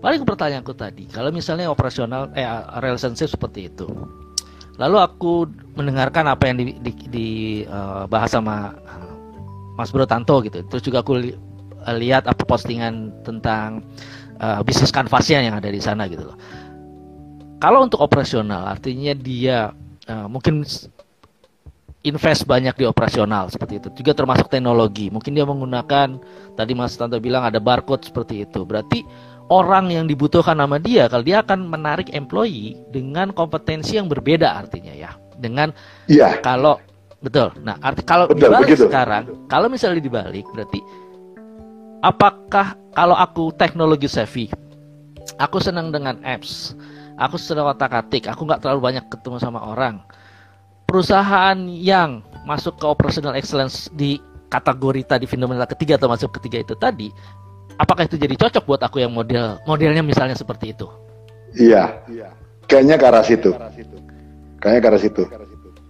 [0.00, 2.44] Paling pertanyaanku tadi, kalau misalnya operasional eh
[2.80, 3.88] relationship seperti itu.
[4.80, 5.44] Lalu aku
[5.76, 7.28] mendengarkan apa yang dibahas di, di,
[7.68, 8.72] uh, sama
[9.76, 10.60] Mas Bro Tanto gitu.
[10.68, 11.20] Terus juga aku
[11.96, 13.84] li lihat apa postingan tentang
[14.40, 16.36] uh, bisnis kanvasnya yang ada di sana gitu loh.
[17.60, 19.72] Kalau untuk operasional artinya dia
[20.08, 20.64] uh, mungkin
[22.00, 23.88] invest banyak di operasional seperti itu.
[24.00, 25.12] Juga termasuk teknologi.
[25.12, 26.16] Mungkin dia menggunakan
[26.56, 28.64] tadi Mas Tanto bilang ada barcode seperti itu.
[28.64, 29.04] Berarti
[29.52, 34.96] orang yang dibutuhkan nama dia kalau dia akan menarik employee dengan kompetensi yang berbeda artinya
[34.96, 35.12] ya.
[35.36, 35.72] Dengan
[36.08, 36.40] Iya.
[36.40, 36.80] kalau
[37.20, 37.52] betul.
[37.60, 38.88] Nah, arti kalau betul, dibalik begitu.
[38.88, 40.80] sekarang, kalau misalnya dibalik berarti
[42.00, 44.48] apakah kalau aku teknologi savvy,
[45.38, 46.74] aku senang dengan apps,
[47.20, 50.00] aku senang otak atik, aku nggak terlalu banyak ketemu sama orang.
[50.88, 54.18] Perusahaan yang masuk ke operational excellence di
[54.50, 57.14] kategori tadi fenomena ketiga atau masuk ketiga itu tadi,
[57.78, 60.90] apakah itu jadi cocok buat aku yang model modelnya misalnya seperti itu?
[61.54, 62.02] Iya,
[62.66, 63.50] kayaknya ke arah situ.
[64.58, 65.22] Kayaknya ke arah situ.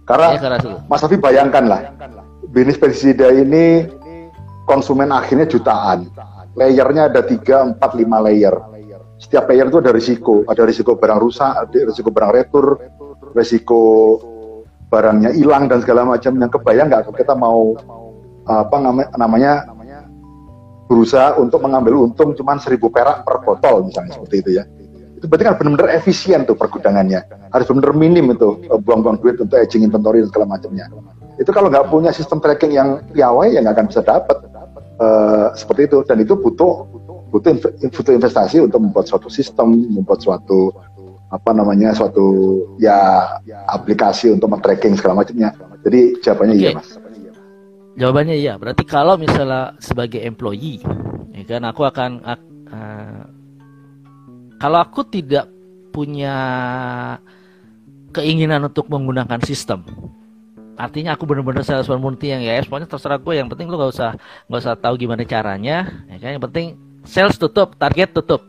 [0.05, 0.37] Karena
[0.89, 1.93] Mas Afi bayangkan lah,
[2.51, 3.87] bisnis pestisida ini
[4.67, 6.09] konsumen akhirnya jutaan.
[6.57, 8.55] Layernya ada 3, 4, 5 layer.
[9.21, 10.43] Setiap layer itu ada risiko.
[10.45, 12.75] Ada risiko barang rusak, ada risiko barang retur,
[13.37, 13.81] risiko
[14.91, 16.35] barangnya hilang dan segala macam.
[16.35, 17.77] Yang kebayang nggak kita mau
[18.45, 18.77] apa
[19.15, 19.69] namanya
[20.91, 24.63] berusaha untuk mengambil untung cuma seribu perak per botol misalnya seperti itu ya
[25.15, 27.23] itu berarti kan benar-benar efisien tuh pergudangannya
[27.55, 30.91] harus benar-benar minim itu eh, buang-buang duit untuk aging inventory dan segala macamnya
[31.39, 34.35] itu kalau nggak punya sistem tracking yang piawai ya nggak akan bisa dapat
[35.01, 36.85] uh, seperti itu dan itu butuh
[37.33, 37.51] butuh
[37.89, 40.69] butuh investasi untuk membuat suatu sistem membuat suatu
[41.31, 43.25] apa namanya suatu ya
[43.71, 45.49] aplikasi untuk men-tracking segala macamnya
[45.81, 46.65] jadi jawabannya okay.
[46.69, 47.01] iya mas
[47.91, 48.55] Jawabannya iya.
[48.55, 50.79] Berarti kalau misalnya sebagai employee,
[51.35, 53.23] ya kan aku akan uh,
[54.61, 55.51] kalau aku tidak
[55.91, 56.35] punya
[58.15, 59.83] keinginan untuk menggunakan sistem,
[60.79, 63.33] artinya aku benar-benar sales multi yang ya semuanya terserah gue.
[63.35, 64.11] Yang penting lu gak usah
[64.47, 66.31] gak usah tahu gimana caranya, ya kan?
[66.37, 66.67] Yang penting
[67.03, 68.43] sales tutup, target tutup.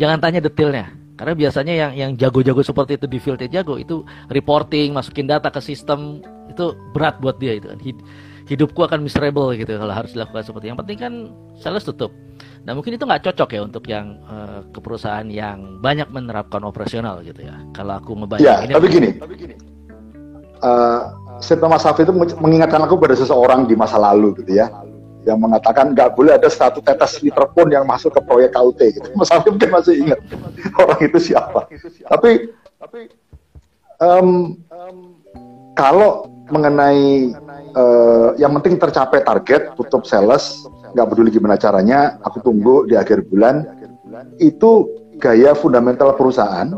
[0.00, 0.92] Jangan tanya detailnya.
[1.20, 4.00] Karena biasanya yang yang jago-jago seperti itu di field jago itu
[4.32, 7.78] reporting, masukin data ke sistem itu berat buat dia itu kan
[8.50, 11.12] hidupku akan miserable gitu kalau harus dilakukan seperti yang penting kan
[11.54, 12.10] sales tutup
[12.66, 17.22] nah mungkin itu nggak cocok ya untuk yang uh, ke perusahaan yang banyak menerapkan operasional
[17.22, 19.54] gitu ya kalau aku ngebayang ya, tapi gini, tapi gini.
[20.60, 21.00] Uh,
[21.40, 24.68] Mas Safi itu mengingatkan aku pada seseorang di masa lalu gitu ya
[25.24, 29.08] yang mengatakan nggak boleh ada satu tetes liter pun yang masuk ke proyek KUT gitu.
[29.18, 30.20] Mas Safi mungkin masih ingat
[30.76, 31.68] orang itu siapa.
[32.08, 32.30] Tapi
[34.00, 34.56] um,
[35.76, 37.30] kalau mengenai
[37.76, 43.22] uh, yang penting tercapai target tutup sales nggak peduli gimana caranya aku tunggu di akhir
[43.30, 43.62] bulan
[44.42, 44.90] itu
[45.22, 46.74] gaya fundamental perusahaan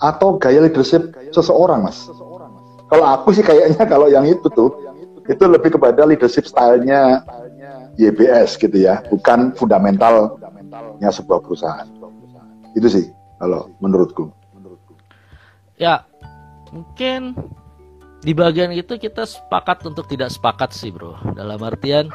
[0.00, 2.08] atau gaya leadership seseorang mas
[2.92, 4.68] kalau aku sih kayaknya kalau yang itu tuh
[5.24, 7.24] itu lebih kepada leadership stylenya
[7.96, 11.88] YBS gitu ya bukan fundamentalnya sebuah perusahaan.
[12.76, 13.08] Itu sih
[13.40, 14.28] kalau menurutku.
[15.80, 16.04] Ya
[16.68, 17.32] mungkin
[18.20, 21.16] di bagian itu kita sepakat untuk tidak sepakat sih bro.
[21.32, 22.12] Dalam artian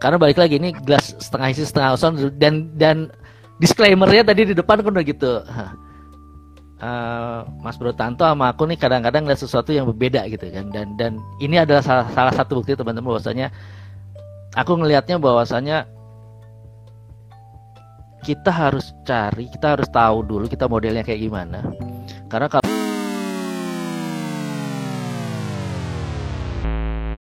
[0.00, 2.96] karena balik lagi ini gelas setengah isi setengah kosong dan dan
[3.60, 5.44] disclaimernya tadi di depan kan udah gitu
[6.84, 10.68] uh, Mas Bro Tanto sama aku nih kadang-kadang lihat sesuatu yang berbeda gitu kan.
[10.68, 13.48] Dan dan ini adalah salah, salah satu bukti teman-teman bahwasanya
[14.52, 15.88] aku ngelihatnya bahwasanya
[18.24, 21.64] kita harus cari kita harus tahu dulu kita modelnya kayak gimana.
[22.28, 22.83] Karena kalau